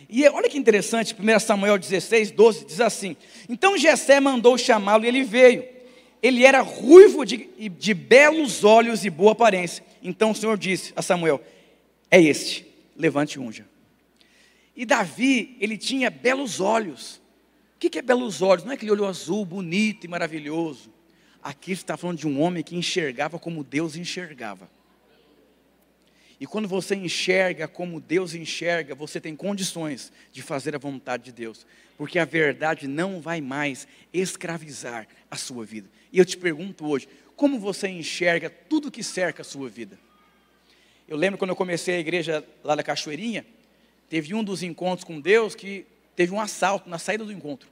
[0.08, 3.15] E olha que interessante, 1 Samuel 16, 12, diz assim:
[3.47, 5.63] Então Jessé mandou chamá-lo e ele veio.
[6.21, 9.84] Ele era ruivo de, de belos olhos e boa aparência.
[10.04, 11.41] Então o Senhor disse a Samuel:
[12.10, 13.71] É este, levante e unja.
[14.76, 17.22] E Davi, ele tinha belos olhos.
[17.76, 18.64] O que é belos olhos?
[18.64, 20.92] Não é aquele olho azul, bonito e maravilhoso.
[21.42, 24.70] Aqui está falando de um homem que enxergava como Deus enxergava.
[26.40, 31.32] E quando você enxerga como Deus enxerga, você tem condições de fazer a vontade de
[31.32, 35.88] Deus, porque a verdade não vai mais escravizar a sua vida.
[36.12, 40.00] E eu te pergunto hoje, como você enxerga tudo que cerca a sua vida?
[41.08, 43.46] Eu lembro quando eu comecei a igreja lá da Cachoeirinha,
[44.12, 47.69] teve um dos encontros com Deus que teve um assalto na saída do encontro.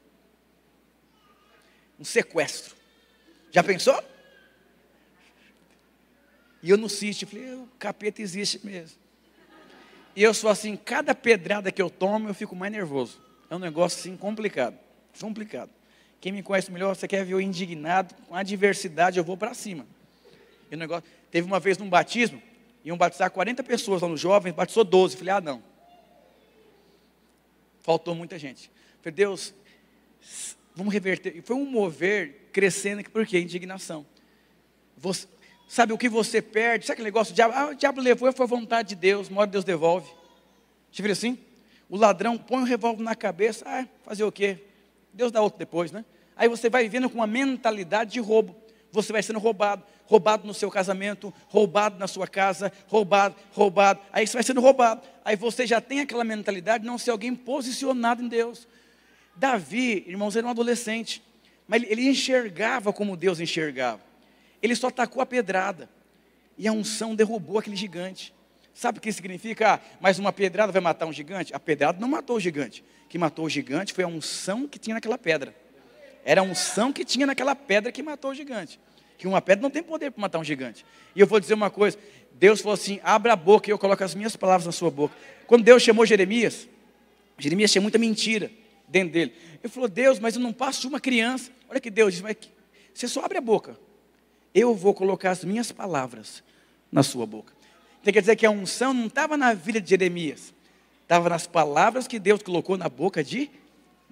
[1.99, 2.77] Um sequestro.
[3.51, 4.01] Já pensou?
[6.63, 8.97] E eu no sítio, falei, o capeta existe mesmo.
[10.15, 13.21] E eu sou assim, cada pedrada que eu tomo, eu fico mais nervoso.
[13.49, 14.79] É um negócio assim complicado.
[15.19, 15.69] Complicado.
[16.21, 19.85] Quem me conhece melhor, você quer ver eu indignado, com adversidade, eu vou para cima.
[20.71, 22.41] E o negócio, teve uma vez num batismo,
[22.85, 25.17] iam batizar 40 pessoas lá no jovens, batizou 12.
[25.17, 25.68] Falei, ah, não.
[27.81, 28.71] Faltou muita gente.
[29.01, 29.53] Falei, Deus,
[30.75, 31.35] vamos reverter.
[31.35, 33.39] E foi um mover crescendo, por quê?
[33.39, 34.05] Indignação.
[34.97, 35.27] Você,
[35.69, 36.87] Sabe o que você perde?
[36.87, 37.31] Sabe aquele negócio?
[37.31, 40.11] O diabo, ah, o diabo levou, foi a vontade de Deus, uma hora Deus devolve.
[40.91, 41.37] Você vê assim?
[41.87, 44.57] O ladrão põe o um revólver na cabeça, ah, fazer o quê?
[45.13, 46.03] Deus dá outro depois, né?
[46.35, 48.55] Aí você vai vivendo com uma mentalidade de roubo.
[48.91, 53.99] Você vai sendo roubado, roubado no seu casamento, roubado na sua casa, roubado, roubado.
[54.11, 55.01] Aí você vai sendo roubado.
[55.23, 58.67] Aí você já tem aquela mentalidade de não ser alguém posicionado em Deus.
[59.35, 61.23] Davi, irmãos, era um adolescente,
[61.67, 64.01] mas ele enxergava como Deus enxergava.
[64.61, 65.89] Ele só tacou a pedrada.
[66.57, 68.33] E a unção derrubou aquele gigante.
[68.73, 69.75] Sabe o que significa?
[69.75, 71.53] Ah, mas uma pedrada vai matar um gigante?
[71.53, 72.83] A pedrada não matou o gigante.
[73.05, 75.55] O que matou o gigante foi a unção que tinha naquela pedra.
[76.29, 78.79] Era a unção que tinha naquela pedra que matou o gigante.
[79.17, 80.85] Que uma pedra não tem poder para matar um gigante.
[81.15, 81.97] E eu vou dizer uma coisa:
[82.33, 85.15] Deus falou assim: abra a boca e eu coloco as minhas palavras na sua boca.
[85.47, 86.67] Quando Deus chamou Jeremias,
[87.37, 88.51] Jeremias tinha muita mentira
[88.87, 89.33] dentro dele.
[89.63, 91.49] Ele falou: Deus, mas eu não passo de uma criança.
[91.67, 92.37] Olha que Deus disse: mas
[92.93, 93.75] você só abre a boca
[94.53, 96.43] eu vou colocar as minhas palavras
[96.91, 97.53] na sua boca.
[98.01, 100.53] Então quer dizer que a unção não estava na vida de Jeremias,
[101.01, 103.49] estava nas palavras que Deus colocou na boca de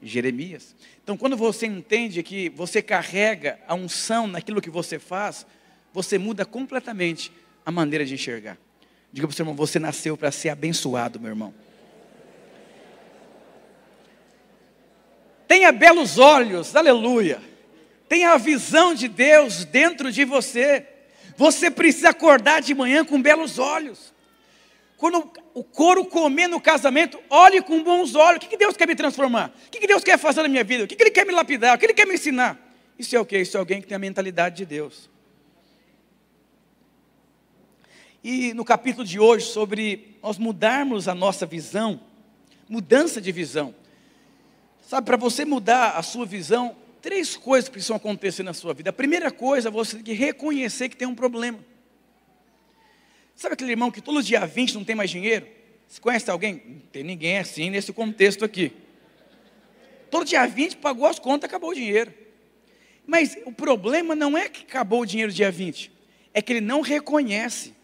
[0.02, 0.76] Jeremias.
[1.04, 5.46] Então quando você entende que você carrega a unção naquilo que você faz,
[5.94, 7.32] você muda completamente
[7.66, 8.58] a maneira de enxergar.
[9.12, 11.54] Diga para o seu irmão, você nasceu para ser abençoado, meu irmão.
[15.58, 17.42] tenha belos olhos, aleluia.
[18.08, 20.86] Tenha a visão de Deus dentro de você.
[21.36, 24.14] Você precisa acordar de manhã com belos olhos.
[24.98, 28.44] Quando o couro comer no casamento, olhe com bons olhos.
[28.44, 29.56] O que Deus quer me transformar?
[29.68, 30.84] O que Deus quer fazer na minha vida?
[30.84, 31.76] O que Ele quer me lapidar?
[31.76, 32.60] O que Ele quer me ensinar?
[32.98, 33.38] Isso é o que?
[33.38, 35.08] Isso é alguém que tem a mentalidade de Deus.
[38.24, 42.00] E no capítulo de hoje, sobre nós mudarmos a nossa visão,
[42.68, 43.76] mudança de visão.
[44.88, 48.90] Sabe, para você mudar a sua visão, três coisas precisam acontecer na sua vida.
[48.90, 51.60] A primeira coisa, você tem que reconhecer que tem um problema.
[53.38, 55.48] Sabe aquele irmão que todo dia 20 não tem mais dinheiro?
[55.88, 56.60] Você conhece alguém?
[56.66, 58.74] Não tem ninguém assim nesse contexto aqui.
[60.10, 62.12] Todo dia 20 pagou as contas, acabou o dinheiro.
[63.06, 65.92] Mas o problema não é que acabou o dinheiro dia 20,
[66.34, 67.76] é que ele não reconhece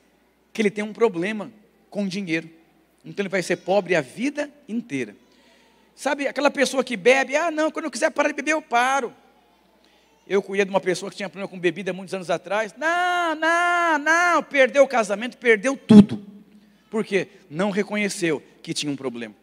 [0.52, 1.54] que ele tem um problema
[1.88, 2.50] com dinheiro.
[3.06, 5.16] Então ele vai ser pobre a vida inteira.
[5.96, 9.16] Sabe, aquela pessoa que bebe, ah, não, quando eu quiser parar de beber, eu paro.
[10.28, 12.74] Eu cuidei de uma pessoa que tinha problema com bebida muitos anos atrás.
[12.78, 16.26] Não, não, não, perdeu o casamento, perdeu tudo.
[16.90, 17.28] Por quê?
[17.50, 19.36] Não reconheceu que tinha um problema.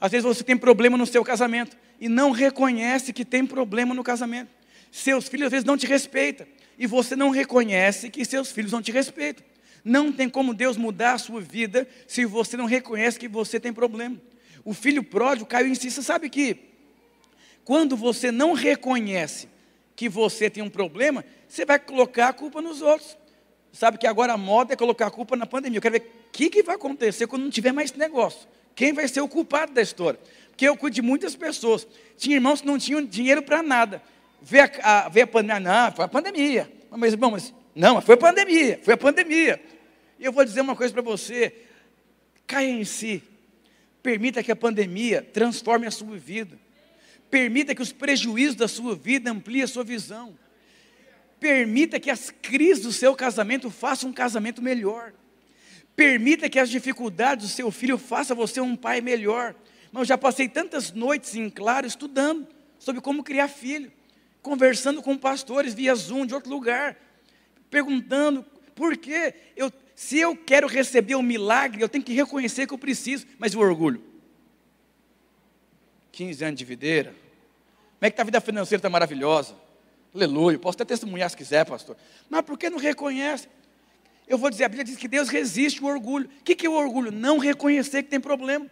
[0.00, 4.04] Às vezes você tem problema no seu casamento e não reconhece que tem problema no
[4.04, 4.50] casamento.
[4.92, 6.46] Seus filhos às vezes não te respeitam
[6.78, 9.44] e você não reconhece que seus filhos não te respeitam.
[9.84, 13.72] Não tem como Deus mudar a sua vida se você não reconhece que você tem
[13.72, 14.16] problema.
[14.64, 15.90] O filho pródigo caiu em si.
[15.90, 16.56] Você sabe que
[17.64, 19.48] quando você não reconhece
[19.98, 23.18] que você tem um problema, você vai colocar a culpa nos outros.
[23.72, 25.78] Sabe que agora a moda é colocar a culpa na pandemia.
[25.78, 28.48] Eu quero ver o que, que vai acontecer quando não tiver mais negócio.
[28.76, 30.20] Quem vai ser o culpado da história?
[30.50, 31.84] Porque eu cuido de muitas pessoas.
[32.16, 34.00] Tinha irmãos que não tinham dinheiro para nada.
[34.40, 36.72] Vê a, a, vê a pandemia, não, foi a pandemia.
[36.92, 39.60] Mas, irmão, mas não, foi a pandemia, foi a pandemia.
[40.16, 41.52] E eu vou dizer uma coisa para você:
[42.46, 43.20] caia em si.
[44.00, 46.56] Permita que a pandemia transforme a sua vida.
[47.30, 50.38] Permita que os prejuízos da sua vida ampliem a sua visão.
[51.38, 55.12] Permita que as crises do seu casamento façam um casamento melhor.
[55.94, 59.54] Permita que as dificuldades do seu filho façam você um pai melhor.
[59.92, 62.46] Mas eu já passei tantas noites em claro estudando
[62.78, 63.92] sobre como criar filho,
[64.42, 66.96] conversando com pastores via Zoom de outro lugar,
[67.70, 72.72] perguntando por que eu se eu quero receber um milagre, eu tenho que reconhecer que
[72.72, 73.26] eu preciso.
[73.36, 74.00] Mas o orgulho?
[76.18, 77.10] 15 anos de videira.
[77.10, 79.54] Como é que tá a vida financeira está maravilhosa?
[80.12, 80.58] Aleluia.
[80.58, 81.96] Posso até testemunhar se quiser, pastor.
[82.28, 83.46] Mas por que não reconhece?
[84.26, 86.28] Eu vou dizer, a Bíblia diz que Deus resiste o orgulho.
[86.40, 87.12] O que, que é o orgulho?
[87.12, 88.66] Não reconhecer que tem problema.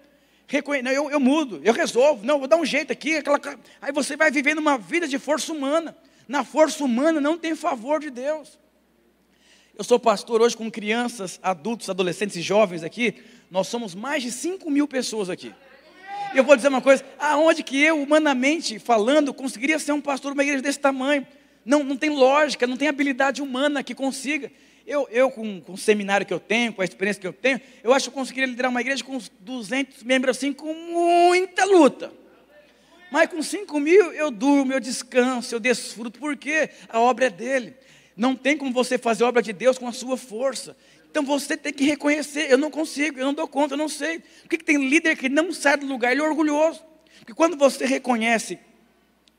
[0.49, 0.83] Reconhe...
[0.83, 2.27] Não, eu, eu mudo, eu resolvo.
[2.27, 3.19] Não, vou dar um jeito aqui.
[3.19, 3.41] Aquela...
[3.81, 5.97] Aí você vai vivendo uma vida de força humana.
[6.27, 8.59] Na força humana não tem favor de Deus.
[9.79, 13.23] Eu sou pastor hoje com crianças, adultos, adolescentes e jovens aqui.
[13.49, 15.55] Nós somos mais de 5 mil pessoas aqui.
[16.37, 20.37] Eu vou dizer uma coisa: aonde que eu, humanamente falando, conseguiria ser um pastor de
[20.37, 21.27] uma igreja desse tamanho?
[21.65, 24.53] Não, não tem lógica, não tem habilidade humana que consiga.
[24.87, 27.61] Eu, eu com, com o seminário que eu tenho, com a experiência que eu tenho,
[27.83, 31.65] eu acho que eu conseguiria liderar uma igreja com uns 200 membros assim, com muita
[31.65, 32.13] luta.
[33.11, 37.75] Mas com 5 mil eu durmo, eu descanso, eu desfruto, porque a obra é dele.
[38.15, 40.77] Não tem como você fazer a obra de Deus com a sua força.
[41.17, 44.19] Então você tem que reconhecer, eu não consigo, eu não dou conta, eu não sei.
[44.19, 46.13] Por que, tem líder que não sai do lugar?
[46.13, 46.85] Ele é orgulhoso.
[47.21, 48.59] Porque quando você reconhece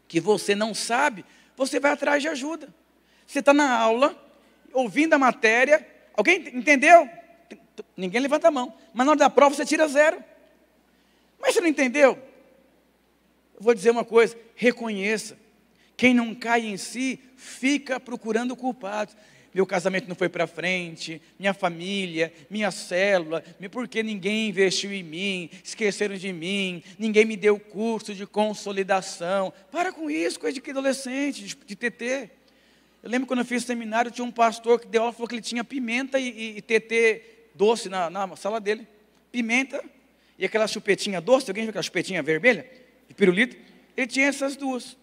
[0.07, 1.23] que você não sabe,
[1.55, 2.73] você vai atrás de ajuda.
[3.27, 4.19] Você está na aula,
[4.73, 7.07] ouvindo a matéria, alguém entendeu?
[7.95, 8.73] Ninguém levanta a mão.
[8.91, 10.17] Mas na hora da prova você tira zero.
[11.39, 12.17] Mas você não entendeu?
[13.53, 15.37] Eu vou dizer uma coisa: reconheça.
[15.95, 19.15] Quem não cai em si, fica procurando culpados.
[19.53, 25.49] Meu casamento não foi para frente, minha família, minha célula, porque ninguém investiu em mim,
[25.63, 29.53] esqueceram de mim, ninguém me deu curso de consolidação.
[29.71, 32.29] Para com isso, coisa de adolescente, de, TT.
[33.01, 35.41] Eu lembro quando eu fiz seminário, tinha um pastor que deu aula falou que ele
[35.41, 37.21] tinha pimenta e, e, e TT
[37.55, 38.87] doce na, na, sala dele.
[39.31, 39.83] Pimenta
[40.37, 42.69] e aquela chupetinha doce, alguém viu aquela chupetinha vermelha?
[43.07, 43.55] De pirulito?
[43.95, 44.95] Ele tinha essas duas.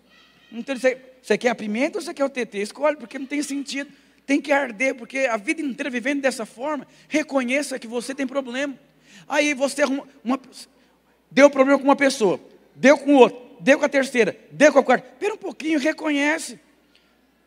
[0.53, 2.59] Então você, você quer a pimenta ou você quer o TT?
[2.59, 3.91] Escolhe, porque não tem sentido.
[4.27, 8.79] Tem que arder, porque a vida inteira vivendo dessa forma, reconheça que você tem problema.
[9.29, 10.41] Aí você arruma uma,
[11.31, 12.41] deu problema com uma pessoa,
[12.75, 15.09] deu com outra, deu com a terceira, deu com a quarta.
[15.09, 16.59] Espera um pouquinho, reconhece.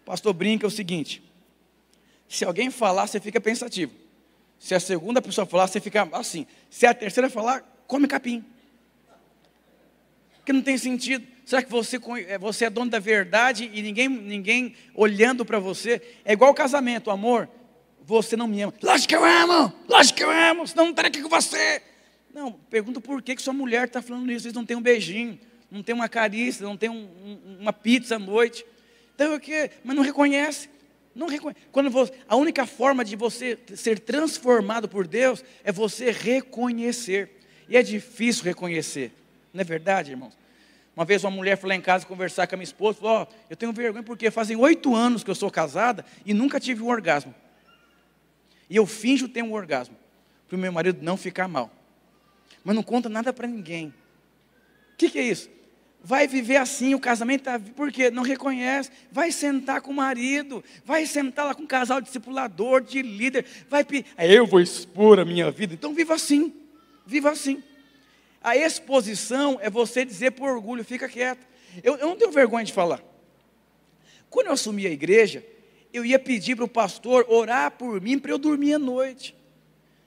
[0.06, 1.24] Pastor brinca é o seguinte:
[2.28, 3.94] se alguém falar, você fica pensativo.
[4.60, 6.48] Se a segunda pessoa falar, você fica assim.
[6.70, 8.44] Se a terceira falar, come capim.
[10.38, 11.28] Porque não tem sentido.
[11.48, 16.02] Será que você, é, você é dono da verdade e ninguém, ninguém olhando para você?
[16.26, 17.48] É igual casamento, amor.
[18.02, 18.74] Você não me ama.
[18.84, 21.82] Lógico que eu amo, lógico que eu amo, senão não estaria aqui com você.
[22.34, 25.40] Não, pergunto por que, que sua mulher está falando isso, vocês não têm um beijinho.
[25.72, 28.66] não tem uma carícia, não tem um, um, uma pizza à noite.
[29.16, 29.72] Então o que?
[29.86, 30.70] Mas não reconhece.
[31.16, 31.62] Não reconhece.
[31.72, 37.40] Quando você, a única forma de você ser transformado por Deus é você reconhecer.
[37.70, 39.14] E é difícil reconhecer.
[39.54, 40.34] Não é verdade, irmãos?
[40.98, 43.36] Uma vez uma mulher foi lá em casa conversar com a minha esposa, falou, oh,
[43.52, 46.88] eu tenho vergonha porque fazem oito anos que eu sou casada e nunca tive um
[46.88, 47.36] orgasmo.
[48.68, 49.96] E eu finjo ter um orgasmo,
[50.48, 51.72] para o meu marido não ficar mal.
[52.64, 53.90] Mas não conta nada para ninguém.
[54.94, 55.52] O que, que é isso?
[56.04, 57.60] Vai viver assim, o casamento está.
[57.60, 58.10] Por quê?
[58.10, 58.90] Não reconhece.
[59.12, 63.84] Vai sentar com o marido, vai sentar lá com um casal discipulador, de líder, vai
[63.84, 64.08] pedir.
[64.18, 65.76] Eu vou expor a minha vida.
[65.76, 66.52] Então viva assim,
[67.06, 67.62] viva assim.
[68.48, 71.46] A exposição é você dizer por orgulho, fica quieto.
[71.84, 73.04] Eu, eu não tenho vergonha de falar.
[74.30, 75.46] Quando eu assumi a igreja,
[75.92, 79.36] eu ia pedir para o pastor orar por mim para eu dormir à noite.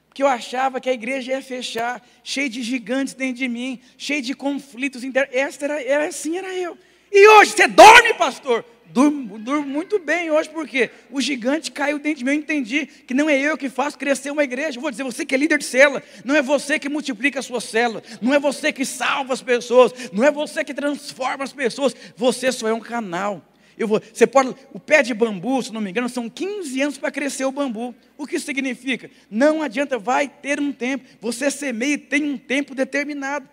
[0.08, 4.22] Porque eu achava que a igreja ia fechar, cheio de gigantes dentro de mim, cheio
[4.22, 5.36] de conflitos internos.
[5.36, 6.78] Esta era, era assim, era eu.
[7.12, 8.64] E hoje, você dorme, pastor?
[8.92, 12.32] Durmo, durmo muito bem hoje, porque o gigante caiu dentro de mim.
[12.32, 14.78] Eu entendi que não é eu que faço crescer uma igreja.
[14.78, 17.42] Eu vou dizer, você que é líder de célula, não é você que multiplica a
[17.42, 21.52] sua célula, não é você que salva as pessoas, não é você que transforma as
[21.52, 23.44] pessoas, você só é um canal.
[23.78, 26.98] Eu vou, você pode, o pé de bambu, se não me engano, são 15 anos
[26.98, 27.94] para crescer o bambu.
[28.18, 29.10] O que significa?
[29.30, 31.06] Não adianta, vai ter um tempo.
[31.20, 33.48] Você semeia e tem um tempo determinado.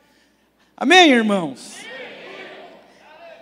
[0.76, 1.78] Amém, irmãos?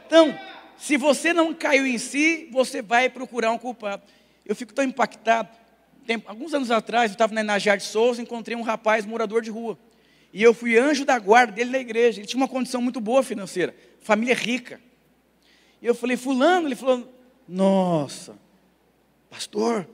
[0.06, 0.38] Então,
[0.78, 4.04] se você não caiu em si, você vai procurar um culpado.
[4.46, 5.50] Eu fico tão impactado.
[6.06, 9.50] Tempo, alguns anos atrás, eu estava na Enajar de Souza, encontrei um rapaz morador de
[9.50, 9.78] rua.
[10.32, 12.20] E eu fui anjo da guarda dele na igreja.
[12.20, 14.80] Ele tinha uma condição muito boa financeira, família rica.
[15.82, 17.12] E eu falei, fulano, ele falou,
[17.48, 18.38] nossa,
[19.30, 19.88] pastor.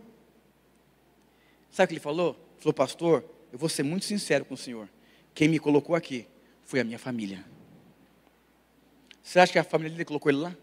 [1.70, 2.30] Sabe o que ele falou?
[2.32, 4.90] Ele falou, pastor, eu vou ser muito sincero com o senhor.
[5.34, 6.28] Quem me colocou aqui
[6.64, 7.46] foi a minha família.
[9.24, 10.56] Você acha que a família dele colocou ele lá?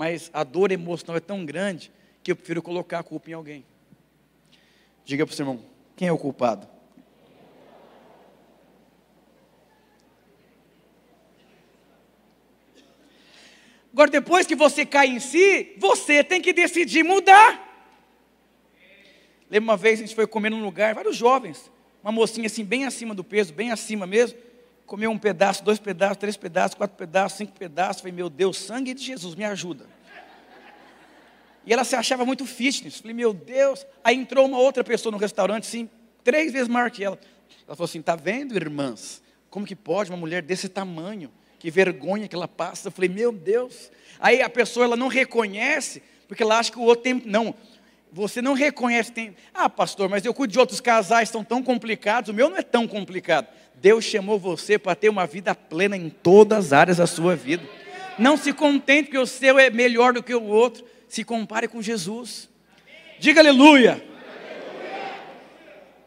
[0.00, 3.66] Mas a dor emocional é tão grande que eu prefiro colocar a culpa em alguém.
[5.04, 5.62] Diga para o seu irmão:
[5.94, 6.66] quem é o culpado?
[13.92, 17.68] Agora, depois que você cai em si, você tem que decidir mudar.
[19.50, 21.70] Lembra uma vez a gente foi comer num lugar, vários jovens,
[22.02, 24.38] uma mocinha assim, bem acima do peso, bem acima mesmo,
[24.90, 28.02] comeu um pedaço, dois pedaços, três pedaços, quatro pedaços, cinco pedaços.
[28.02, 29.86] Falei, meu Deus, sangue de Jesus, me ajuda.
[31.64, 32.98] E ela se achava muito fitness.
[32.98, 33.86] Falei, meu Deus.
[34.02, 35.88] Aí entrou uma outra pessoa no restaurante, assim,
[36.24, 37.16] três vezes maior que ela.
[37.68, 39.22] Ela falou assim: tá vendo, irmãs?
[39.48, 41.30] Como que pode uma mulher desse tamanho?
[41.60, 42.88] Que vergonha que ela passa.
[42.88, 43.92] Eu falei, meu Deus.
[44.18, 47.22] Aí a pessoa ela não reconhece, porque ela acha que o outro tem.
[47.26, 47.54] Não,
[48.12, 49.12] você não reconhece.
[49.12, 52.30] Tem, ah, pastor, mas eu cuido de outros casais, estão tão complicados.
[52.30, 53.46] O meu não é tão complicado.
[53.80, 57.66] Deus chamou você para ter uma vida plena em todas as áreas da sua vida.
[58.18, 60.84] Não se contente que o seu é melhor do que o outro.
[61.08, 62.48] Se compare com Jesus.
[63.18, 64.04] Diga aleluia.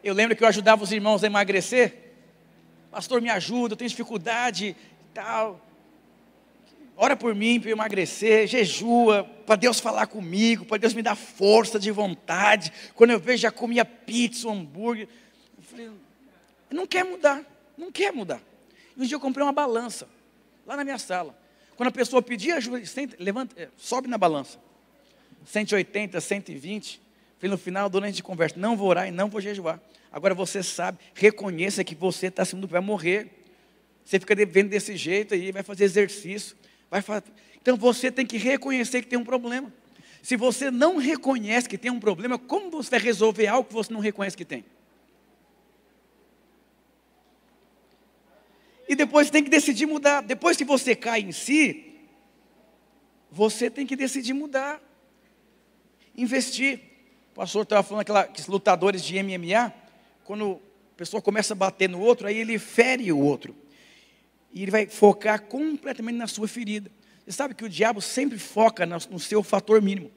[0.04, 2.12] Eu lembro que eu ajudava os irmãos a emagrecer.
[2.92, 4.76] Pastor, me ajuda, eu tenho dificuldade e
[5.12, 5.60] tal.
[6.96, 11.16] Ora por mim para eu emagrecer, jejua, para Deus falar comigo, para Deus me dar
[11.16, 12.72] força de vontade.
[12.94, 15.08] Quando eu vejo, já comia pizza, hambúrguer.
[15.58, 15.90] Eu falei,
[16.70, 17.44] não quer mudar.
[17.76, 18.40] Não quer mudar.
[18.96, 20.08] E um dia eu comprei uma balança,
[20.66, 21.38] lá na minha sala.
[21.76, 24.58] Quando a pessoa pedia ajuda, senta, levanta, é, sobe na balança.
[25.44, 27.00] 180, 120.
[27.38, 29.80] Falei, no final, durante a gente conversa, não vou orar e não vou jejuar.
[30.10, 33.28] Agora você sabe, reconheça que você está acima do vai morrer.
[34.04, 36.56] Você fica vendo desse jeito aí, vai fazer exercício.
[36.90, 37.24] Vai fazer...
[37.60, 39.72] Então você tem que reconhecer que tem um problema.
[40.22, 43.92] Se você não reconhece que tem um problema, como você vai resolver algo que você
[43.92, 44.64] não reconhece que tem?
[48.88, 50.20] E depois tem que decidir mudar.
[50.20, 51.94] Depois que você cai em si,
[53.30, 54.80] você tem que decidir mudar.
[56.16, 56.80] Investir.
[57.32, 59.72] O pastor estava falando aqueles lutadores de MMA,
[60.22, 60.60] quando
[60.94, 63.56] a pessoa começa a bater no outro, aí ele fere o outro.
[64.52, 66.90] E ele vai focar completamente na sua ferida.
[67.24, 70.12] Você sabe que o diabo sempre foca no seu fator mínimo.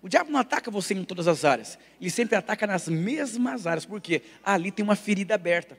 [0.00, 1.78] O diabo não ataca você em todas as áreas.
[2.00, 3.84] Ele sempre ataca nas mesmas áreas.
[3.84, 4.22] Por quê?
[4.42, 5.78] Ali tem uma ferida aberta.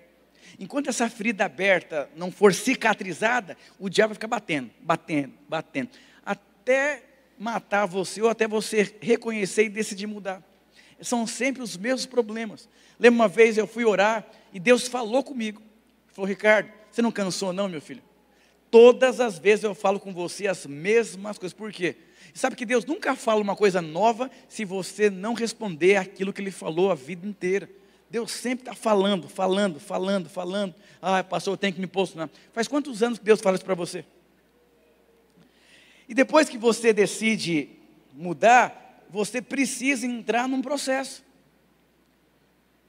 [0.59, 5.89] Enquanto essa ferida aberta não for cicatrizada, o diabo vai ficar batendo, batendo, batendo,
[6.25, 7.03] até
[7.37, 10.41] matar você ou até você reconhecer e decidir mudar.
[11.01, 12.69] São sempre os mesmos problemas.
[12.99, 15.61] Lembra uma vez eu fui orar e Deus falou comigo.
[16.11, 18.01] Falou, Ricardo, você não cansou não, meu filho?
[18.69, 21.53] Todas as vezes eu falo com você as mesmas coisas.
[21.53, 21.95] Por quê?
[22.33, 26.51] Sabe que Deus nunca fala uma coisa nova se você não responder aquilo que Ele
[26.51, 27.69] falou a vida inteira.
[28.13, 30.75] Deus sempre está falando, falando, falando, falando.
[31.01, 32.29] Ah, pastor, eu tenho que me posicionar.
[32.51, 34.05] Faz quantos anos que Deus fala isso para você?
[36.07, 37.69] E depois que você decide
[38.13, 41.23] mudar, você precisa entrar num processo.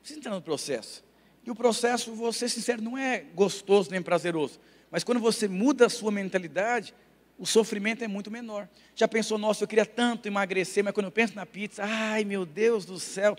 [0.01, 1.03] Precisa entrar no processo.
[1.43, 4.61] E o processo, ser sincero, não é gostoso nem prazeroso.
[4.91, 6.93] Mas quando você muda a sua mentalidade,
[7.39, 8.69] o sofrimento é muito menor.
[8.95, 12.45] Já pensou, nossa, eu queria tanto emagrecer, mas quando eu penso na pizza, ai meu
[12.45, 13.35] Deus do céu,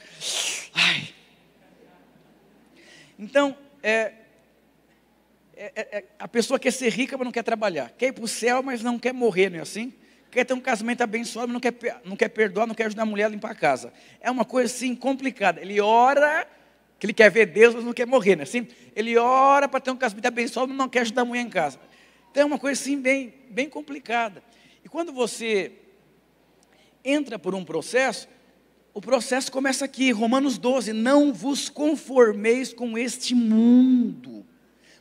[0.74, 1.14] ai,
[3.18, 4.14] então, é,
[5.56, 7.92] é, é, a pessoa quer ser rica, mas não quer trabalhar.
[7.98, 9.94] Quer ir para o céu, mas não quer morrer, não é assim?
[10.30, 13.06] Quer ter um casamento abençoado, mas não quer, não quer perdoar, não quer ajudar a
[13.06, 13.94] mulher a limpar a casa.
[14.20, 15.62] É uma coisa assim complicada.
[15.62, 16.46] Ele ora,
[17.00, 18.68] que ele quer ver Deus, mas não quer morrer, não é assim?
[18.94, 21.80] Ele ora para ter um casamento abençoado, mas não quer ajudar a mulher em casa.
[22.32, 24.44] Então é uma coisa assim bem, bem complicada.
[24.84, 25.72] E quando você
[27.04, 28.28] entra por um processo,
[28.96, 34.46] o processo começa aqui, Romanos 12: Não vos conformeis com este mundo,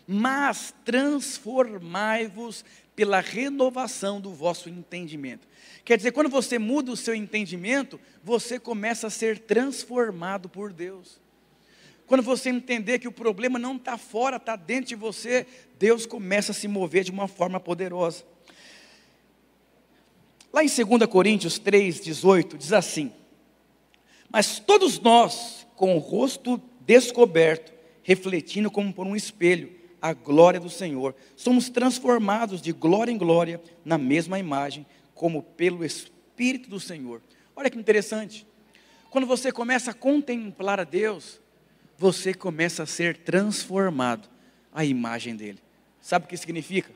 [0.04, 2.64] mas transformai-vos
[2.96, 5.46] pela renovação do vosso entendimento.
[5.84, 11.20] Quer dizer, quando você muda o seu entendimento, você começa a ser transformado por Deus.
[12.04, 15.46] Quando você entender que o problema não está fora, está dentro de você,
[15.78, 18.24] Deus começa a se mover de uma forma poderosa.
[20.52, 23.12] Lá em 2 Coríntios 3, 18, diz assim:
[24.34, 27.72] mas todos nós, com o rosto descoberto,
[28.02, 29.70] refletindo como por um espelho
[30.02, 35.84] a glória do Senhor, somos transformados de glória em glória na mesma imagem, como pelo
[35.84, 37.22] Espírito do Senhor.
[37.54, 38.44] Olha que interessante.
[39.08, 41.40] Quando você começa a contemplar a Deus,
[41.96, 44.28] você começa a ser transformado
[44.72, 45.60] à imagem dele.
[46.00, 46.90] Sabe o que significa?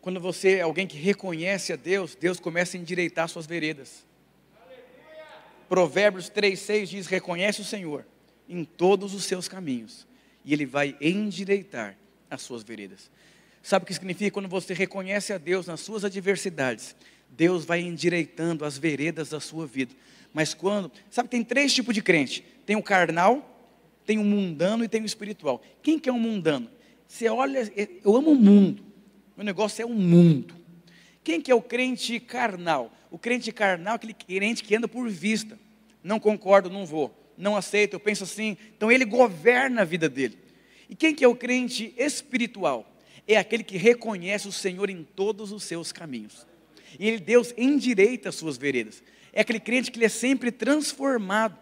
[0.00, 4.06] Quando você é alguém que reconhece a Deus, Deus começa a endireitar suas veredas.
[5.68, 8.06] Provérbios 3,6 diz: Reconhece o Senhor
[8.48, 10.06] em todos os seus caminhos,
[10.44, 11.96] e Ele vai endireitar
[12.30, 13.10] as suas veredas.
[13.62, 16.94] Sabe o que significa quando você reconhece a Deus nas suas adversidades?
[17.28, 19.92] Deus vai endireitando as veredas da sua vida.
[20.32, 23.56] Mas quando, sabe, tem três tipos de crente: tem o carnal,
[24.04, 25.62] tem o mundano e tem o espiritual.
[25.82, 26.70] Quem que é o mundano?
[27.08, 27.70] Você olha,
[28.04, 28.84] eu amo o mundo.
[29.36, 30.54] Meu negócio é o mundo.
[31.24, 32.92] Quem que é o crente carnal?
[33.16, 35.58] O crente carnal é aquele crente que anda por vista.
[36.04, 37.10] Não concordo, não vou.
[37.34, 38.58] Não aceito, eu penso assim.
[38.76, 40.36] Então ele governa a vida dele.
[40.86, 42.86] E quem que é o crente espiritual?
[43.26, 46.46] É aquele que reconhece o Senhor em todos os seus caminhos.
[47.00, 49.02] E ele, Deus endireita as suas veredas.
[49.32, 51.56] É aquele crente que ele é sempre transformado.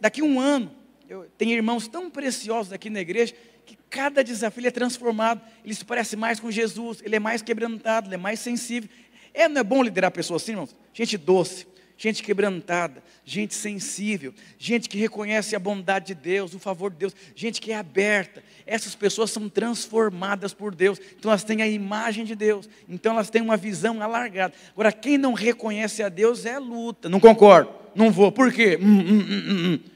[0.00, 0.70] Daqui um ano,
[1.08, 3.34] eu tenho irmãos tão preciosos aqui na igreja
[3.66, 8.08] que cada desafio é transformado, ele se parece mais com Jesus, ele é mais quebrantado,
[8.08, 8.88] ele é mais sensível.
[9.34, 10.74] É, não é bom liderar pessoas assim, irmãos?
[10.92, 11.66] Gente doce,
[11.98, 17.16] gente quebrantada, gente sensível, gente que reconhece a bondade de Deus, o favor de Deus,
[17.34, 18.44] gente que é aberta.
[18.64, 23.28] Essas pessoas são transformadas por Deus, então elas têm a imagem de Deus, então elas
[23.28, 24.54] têm uma visão alargada.
[24.72, 28.78] Agora, quem não reconhece a Deus é luta, não concordo, não vou, por quê?
[28.80, 29.94] Hum, hum, hum, hum, hum.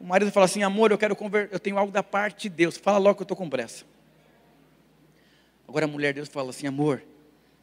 [0.00, 1.48] O marido fala assim: amor, eu quero conver...
[1.50, 2.76] eu tenho algo da parte de Deus.
[2.76, 3.84] Fala logo que eu estou com pressa.
[5.66, 7.02] Agora a mulher de Deus fala assim: amor,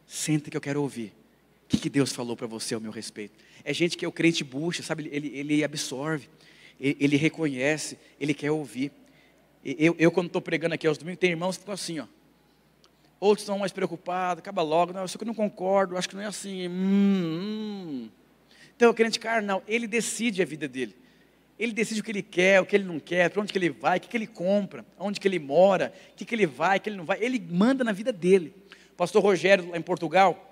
[0.05, 1.13] senta que eu quero ouvir.
[1.65, 3.33] O que, que Deus falou para você ao meu respeito?
[3.63, 5.09] É gente que é o crente bucha, sabe?
[5.11, 6.29] Ele, ele absorve,
[6.79, 8.91] ele, ele reconhece, ele quer ouvir.
[9.63, 12.05] Eu, eu quando estou pregando aqui aos domingos, tem irmãos que ficam assim, ó.
[13.19, 16.21] Outros estão mais preocupados, acaba logo, não, eu sei que não concordo, acho que não
[16.21, 16.67] é assim.
[16.67, 18.09] Hum, hum.
[18.75, 20.95] Então, o crente carnal, ele decide a vida dele.
[21.57, 23.69] Ele decide o que ele quer, o que ele não quer, para onde que ele
[23.69, 26.77] vai, o que, que ele compra, onde que ele mora, o que, que ele vai,
[26.77, 27.17] o que ele não vai.
[27.21, 28.53] Ele manda na vida dele.
[28.97, 30.51] Pastor Rogério, lá em Portugal,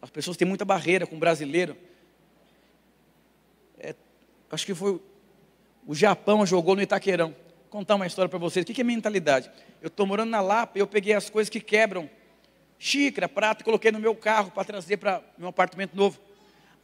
[0.00, 1.76] as pessoas têm muita barreira com o brasileiro.
[3.78, 3.94] É,
[4.50, 5.00] acho que foi
[5.86, 7.28] o Japão jogou no Itaquerão.
[7.28, 8.62] Vou contar uma história para vocês.
[8.62, 9.50] O que, é mentalidade?
[9.80, 12.08] Eu estou morando na Lapa e eu peguei as coisas que quebram,
[12.78, 16.20] xícara, prato, coloquei no meu carro para trazer para meu apartamento novo.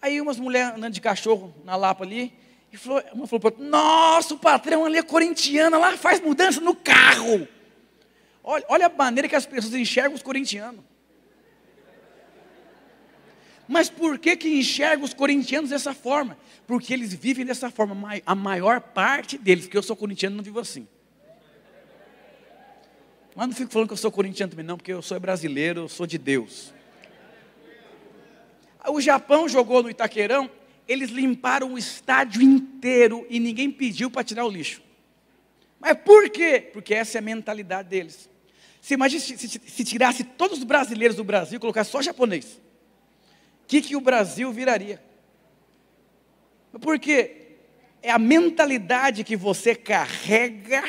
[0.01, 2.33] Aí umas mulheres andando de cachorro na Lapa ali,
[2.73, 6.75] e falou, uma falou para nossa, o patrão ali é corintiano, lá faz mudança no
[6.75, 7.49] carro.
[8.43, 10.85] Olha, olha a maneira que as pessoas enxergam os corintianos.
[13.67, 16.39] Mas por que que enxergam os corintianos dessa forma?
[16.67, 20.59] Porque eles vivem dessa forma, a maior parte deles, porque eu sou corintiano não vivo
[20.59, 20.89] assim.
[23.37, 25.89] Mas não fico falando que eu sou corintiano também não, porque eu sou brasileiro, eu
[25.89, 26.73] sou de Deus.
[28.89, 30.51] O Japão jogou no Itaquerão
[30.89, 34.83] eles limparam o estádio inteiro e ninguém pediu para tirar o lixo.
[35.81, 36.71] Mas por quê?
[36.73, 38.29] Porque essa é a mentalidade deles.
[38.81, 42.61] Você imagina se, se, se tirasse todos os brasileiros do Brasil e colocasse só japonês.
[43.65, 45.03] O que, que o Brasil viraria?
[46.81, 47.49] Por quê?
[48.03, 50.85] é a mentalidade que você carrega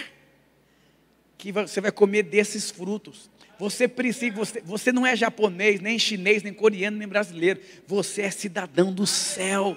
[1.37, 3.29] que você vai comer desses frutos.
[3.59, 7.59] Você precisa, você, você não é japonês, nem chinês, nem coreano, nem brasileiro.
[7.85, 9.75] Você é cidadão do céu.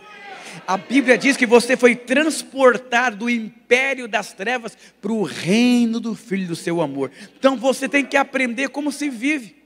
[0.66, 6.14] A Bíblia diz que você foi transportado do império das trevas para o reino do
[6.14, 7.10] Filho do seu amor.
[7.36, 9.56] Então você tem que aprender como se vive.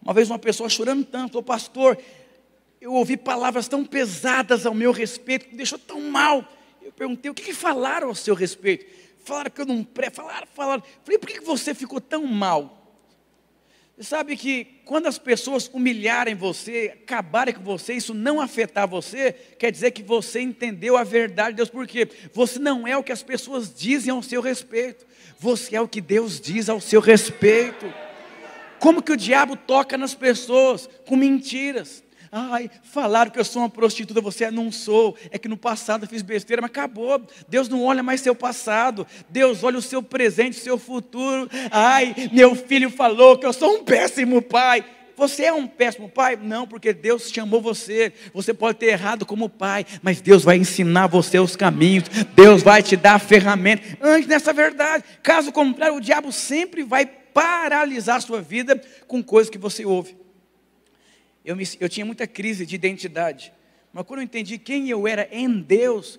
[0.00, 1.98] Uma vez uma pessoa chorando tanto, ô pastor,
[2.80, 6.44] eu ouvi palavras tão pesadas ao meu respeito, que me deixou tão mal.
[6.80, 8.86] Eu perguntei, o que, que falaram ao seu respeito?
[9.24, 10.82] Falaram que eu não pré, falaram, falaram.
[11.04, 12.79] Falei, por que, que você ficou tão mal?
[14.00, 19.70] Sabe que quando as pessoas humilharem você, acabarem com você, isso não afetar você, quer
[19.70, 23.22] dizer que você entendeu a verdade de Deus, porque você não é o que as
[23.22, 25.06] pessoas dizem ao seu respeito,
[25.38, 27.92] você é o que Deus diz ao seu respeito.
[28.78, 30.88] Como que o diabo toca nas pessoas?
[31.06, 32.02] Com mentiras.
[32.32, 35.16] Ai, falaram que eu sou uma prostituta, você não sou.
[35.32, 37.20] É que no passado eu fiz besteira, mas acabou.
[37.48, 39.04] Deus não olha mais seu passado.
[39.28, 41.50] Deus olha o seu presente, o seu futuro.
[41.72, 44.84] Ai, meu filho falou que eu sou um péssimo pai.
[45.16, 46.38] Você é um péssimo pai?
[46.40, 48.12] Não, porque Deus chamou você.
[48.32, 52.08] Você pode ter errado como pai, mas Deus vai ensinar você os caminhos.
[52.36, 53.82] Deus vai te dar a ferramenta.
[54.00, 55.02] Antes dessa verdade.
[55.20, 60.19] Caso contrário, o diabo sempre vai paralisar a sua vida com coisas que você ouve
[61.44, 63.52] eu, me, eu tinha muita crise de identidade.
[63.92, 66.18] Mas quando eu entendi quem eu era em Deus,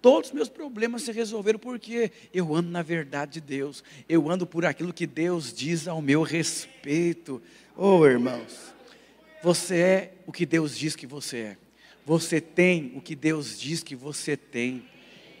[0.00, 4.46] todos os meus problemas se resolveram porque eu ando na verdade de Deus, eu ando
[4.46, 7.40] por aquilo que Deus diz ao meu respeito.
[7.76, 8.74] Oh, irmãos,
[9.42, 11.56] você é o que Deus diz que você é,
[12.04, 14.84] você tem o que Deus diz que você tem,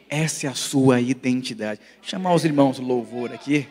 [0.08, 1.80] essa é a sua identidade.
[2.00, 3.66] Chamar os irmãos louvor aqui.